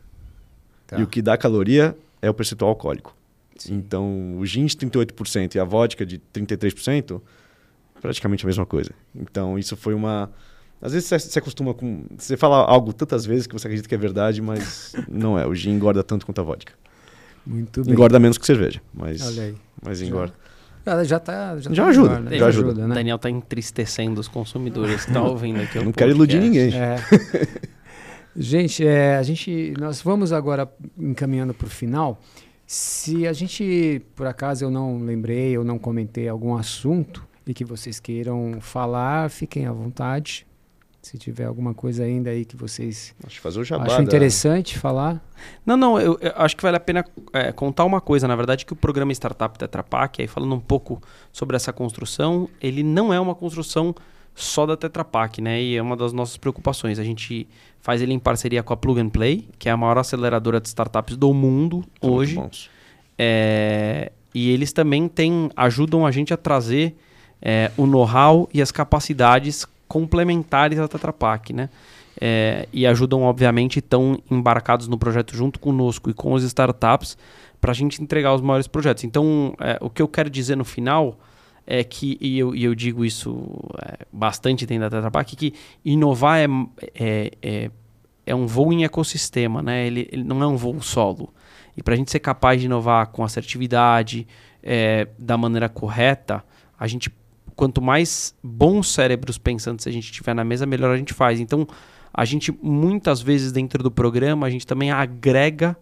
[0.87, 0.99] Tá.
[0.99, 3.15] E o que dá caloria é o percentual alcoólico.
[3.57, 3.75] Sim.
[3.75, 7.21] Então, o gin de 38% e a vodka de 33%,
[8.01, 8.91] praticamente a mesma coisa.
[9.15, 10.29] Então, isso foi uma.
[10.81, 12.03] Às vezes você acostuma com.
[12.17, 15.45] Você fala algo tantas vezes que você acredita que é verdade, mas não é.
[15.45, 16.73] O gin engorda tanto quanto a vodka.
[17.45, 17.93] Muito bem.
[17.93, 19.55] Engorda menos que cerveja, mas, Olha aí.
[19.81, 20.33] mas engorda.
[20.85, 22.37] Já, já, tá, já, Já tá ajuda, melhor, né?
[22.37, 22.83] já ajuda.
[22.83, 22.95] O né?
[22.95, 25.77] Daniel tá entristecendo os consumidores que estão ouvindo aqui.
[25.77, 26.73] o Não quero iludir ninguém.
[26.73, 26.97] É.
[28.35, 32.19] gente, é, a gente, nós vamos agora encaminhando para o final.
[32.65, 37.65] Se a gente, por acaso, eu não lembrei ou não comentei algum assunto e que
[37.65, 40.45] vocês queiram falar, fiquem à vontade.
[41.01, 43.85] Se tiver alguma coisa ainda aí que vocês Acho fazer o jabá.
[43.85, 45.19] acham interessante falar.
[45.65, 47.03] Não, não, eu, eu acho que vale a pena
[47.33, 48.27] é, contar uma coisa.
[48.27, 51.01] Na verdade, que o programa Startup Tetra Pak, aí falando um pouco
[51.31, 53.95] sobre essa construção, ele não é uma construção
[54.35, 55.59] só da Tetra Pak, né?
[55.59, 56.99] E é uma das nossas preocupações.
[56.99, 57.47] A gente
[57.79, 60.67] faz ele em parceria com a Plug and Play, que é a maior aceleradora de
[60.67, 62.39] startups do mundo São hoje.
[63.17, 66.95] É, e eles também têm, ajudam a gente a trazer
[67.41, 71.69] é, o know-how e as capacidades complementares da Tetra Pak, né?
[72.19, 77.17] É, e ajudam, obviamente, estão embarcados no projeto junto conosco e com as startups
[77.59, 79.03] para a gente entregar os maiores projetos.
[79.03, 81.17] Então, é, o que eu quero dizer no final
[81.65, 83.47] é que, e eu, e eu digo isso
[83.81, 85.53] é, bastante dentro da Tetra Pak, que
[85.85, 86.47] inovar é,
[86.93, 87.71] é, é,
[88.25, 89.87] é um voo em ecossistema, né?
[89.87, 91.33] Ele, ele não é um voo solo.
[91.75, 94.27] E para a gente ser capaz de inovar com assertividade,
[94.61, 96.43] é, da maneira correta,
[96.77, 97.11] a gente,
[97.61, 101.39] quanto mais bons cérebros pensantes a gente tiver na mesa, melhor a gente faz.
[101.39, 101.67] Então,
[102.11, 105.77] a gente, muitas vezes dentro do programa, a gente também agrega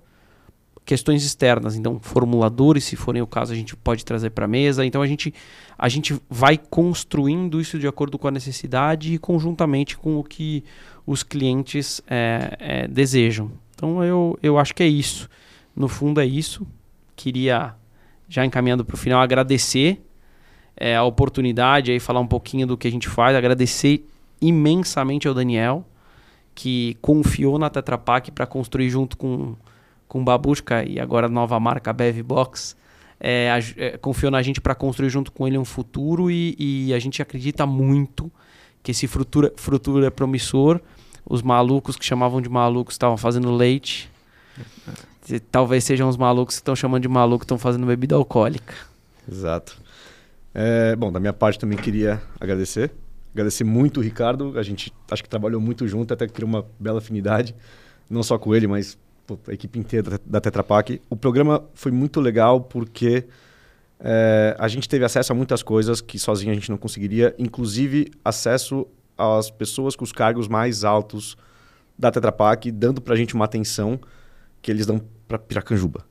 [0.83, 1.77] questões externas.
[1.77, 4.85] Então, formuladores, se forem o caso, a gente pode trazer para a mesa.
[4.85, 5.33] Então, a gente,
[5.77, 10.65] a gente vai construindo isso de acordo com a necessidade e conjuntamente com o que
[11.07, 13.53] os clientes é, é, desejam.
[13.73, 15.29] Então, eu, eu acho que é isso.
[15.73, 16.67] No fundo, é isso.
[17.15, 17.73] Queria,
[18.27, 20.03] já encaminhando para o final, agradecer
[20.79, 23.35] é, a oportunidade aí, falar um pouquinho do que a gente faz.
[23.35, 24.07] Agradecer
[24.41, 25.85] imensamente ao Daniel,
[26.55, 29.55] que confiou na Tetra Pak para construir junto com
[30.09, 32.75] com Babushka e agora a nova marca Bev Box,
[33.19, 33.47] é,
[33.77, 37.21] é, confiou na gente para construir junto com ele um futuro e, e a gente
[37.21, 38.31] acredita muito
[38.81, 40.81] que esse futuro, futuro é promissor.
[41.23, 44.09] Os malucos que chamavam de malucos estavam fazendo leite.
[45.29, 48.73] E Talvez sejam os malucos que estão chamando de maluco estão fazendo bebida alcoólica.
[49.31, 49.77] Exato.
[50.53, 52.91] É, bom, da minha parte também queria agradecer.
[53.33, 54.57] Agradecer muito o Ricardo.
[54.57, 57.55] A gente acho que trabalhou muito junto, até criou uma bela afinidade.
[58.09, 58.97] Não só com ele, mas
[59.27, 60.99] pô, a equipe inteira da- Tetra Pak.
[61.09, 63.25] O programa foi muito legal porque
[63.99, 68.09] é, a gente teve acesso a muitas coisas que sozinho a gente não conseguiria, inclusive
[68.25, 71.37] acesso às pessoas com os cargos mais altos
[71.97, 73.99] da Tetra Pak, dando pra gente uma atenção
[74.61, 76.05] que eles dão para Piracanjuba,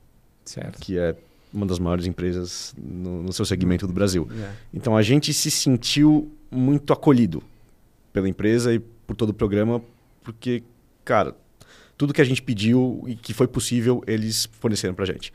[0.45, 0.79] Certo.
[0.79, 1.15] que é
[1.53, 4.27] uma das maiores empresas no, no seu segmento do Brasil.
[4.31, 4.51] É.
[4.73, 7.41] Então a gente se sentiu muito acolhido
[8.13, 9.81] pela empresa e por todo o programa,
[10.23, 10.63] porque,
[11.03, 11.35] cara,
[11.97, 15.33] tudo que a gente pediu e que foi possível, eles forneceram pra gente.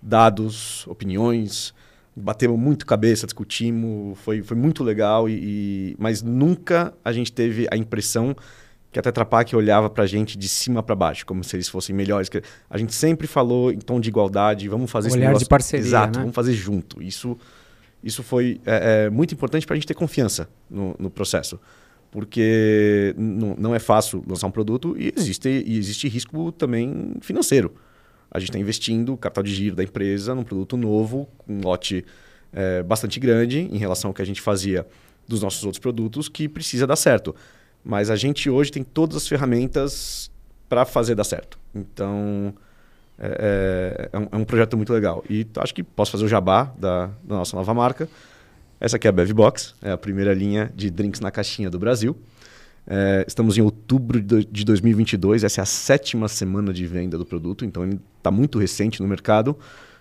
[0.00, 1.74] Dados, opiniões,
[2.14, 5.32] batemos muito cabeça, discutimos, foi, foi muito legal, e,
[5.92, 8.34] e- mas nunca a gente teve a impressão
[8.90, 11.94] que a Tetra Pak olhava pra gente de cima para baixo, como se eles fossem
[11.94, 12.30] melhores.
[12.70, 15.48] A gente sempre falou em tom de igualdade, vamos fazer esse Olhar de negócio...
[15.48, 16.22] parceria, Exato, né?
[16.22, 17.02] vamos fazer junto.
[17.02, 17.36] Isso,
[18.02, 21.60] isso foi é, é, muito importante para a gente ter confiança no, no processo.
[22.10, 27.74] Porque não é fácil lançar um produto e existe, e existe risco também financeiro.
[28.30, 32.06] A gente está investindo capital de giro da empresa num produto novo, com um lote
[32.50, 34.86] é, bastante grande em relação ao que a gente fazia
[35.26, 37.34] dos nossos outros produtos, que precisa dar certo.
[37.88, 40.30] Mas a gente hoje tem todas as ferramentas
[40.68, 41.58] para fazer dar certo.
[41.74, 42.52] Então,
[43.18, 45.24] é, é- é um, é um projeto muito legal.
[45.30, 48.06] E acho que posso fazer o jabá da, da nossa nova marca.
[48.78, 51.78] Essa aqui é a Bev Box, é a primeira linha de drinks na caixinha do
[51.78, 52.14] Brasil.
[52.86, 57.64] É, estamos em outubro de 2022, essa é a sétima semana de venda do produto,
[57.64, 59.58] então ele está muito recente no mercado,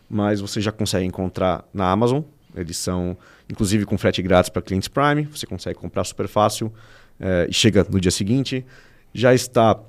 [0.09, 2.21] mas você já consegue encontrar na Amazon.
[2.53, 3.17] Eles são,
[3.49, 6.69] inclusive, com frete grátis para clientes Prime, você consegue comprar super fácil
[7.19, 8.65] é, chega no dia seguinte.
[9.13, 9.79] Já está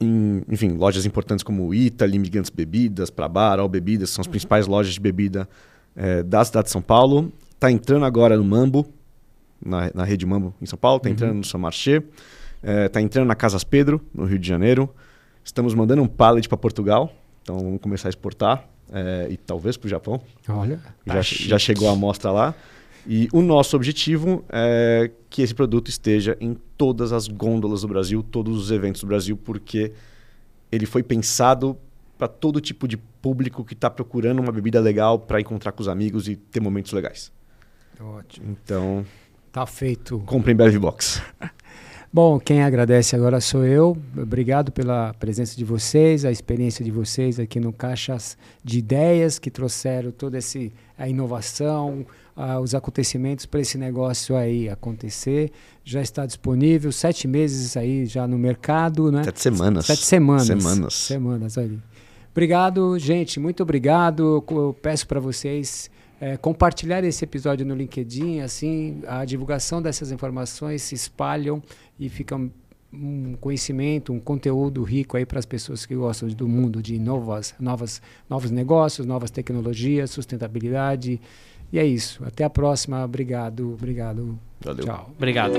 [0.00, 4.94] em, enfim, lojas importantes como Ita, Imigrantes Bebidas, Prabar, All Bebidas, são as principais lojas
[4.94, 5.48] de bebida
[5.96, 7.32] eh, da cidade de São Paulo.
[7.54, 8.86] Está entrando agora no Mambo,
[9.64, 12.02] na, na rede Mambo em São Paulo, está entrando no São Marché,
[12.86, 14.88] está entrando na Casas Pedro, no Rio de Janeiro.
[15.44, 17.12] Estamos mandando um pallet para Portugal,
[17.42, 20.20] então vamos começar a exportar eh, e talvez para o Japão.
[20.48, 21.48] Olha, tá Já, chique.
[21.48, 22.54] já chegou a amostra lá.
[23.06, 28.22] E o nosso objetivo é que esse produto esteja em todas as gôndolas do Brasil,
[28.22, 29.92] todos os eventos do Brasil, porque
[30.70, 31.76] ele foi pensado
[32.18, 35.88] para todo tipo de público que está procurando uma bebida legal para encontrar com os
[35.88, 37.32] amigos e ter momentos legais.
[38.00, 38.46] Ótimo.
[38.50, 39.04] Então,
[39.52, 40.18] Tá feito.
[40.26, 41.22] comprem Bev Box.
[42.10, 43.96] Bom, quem agradece agora sou eu.
[44.16, 49.50] Obrigado pela presença de vocês, a experiência de vocês aqui no Caixas de Ideias, que
[49.50, 52.06] trouxeram toda esse, a inovação,
[52.40, 55.50] ah, os acontecimentos para esse negócio aí acontecer.
[55.84, 59.24] Já está disponível, sete meses aí já no mercado, né?
[59.24, 59.86] Sete semanas.
[59.86, 60.46] Sete semanas.
[60.46, 60.94] Semanas.
[60.94, 61.80] Semanas ali.
[62.30, 63.40] Obrigado, gente.
[63.40, 64.44] Muito obrigado.
[64.48, 65.90] Eu peço para vocês
[66.20, 71.60] é, compartilhar esse episódio no LinkedIn, assim a divulgação dessas informações se espalham
[71.98, 76.80] e fica um- conhecimento, um conteúdo rico aí para as pessoas que gostam do mundo
[76.80, 78.00] de novas, novas,
[78.30, 81.20] novos negócios, novas tecnologias, sustentabilidade.
[81.72, 82.24] E é isso.
[82.24, 83.04] Até a próxima.
[83.04, 84.38] Obrigado, obrigado.
[84.60, 84.84] Valeu.
[84.84, 85.10] Tchau.
[85.16, 85.54] Obrigado.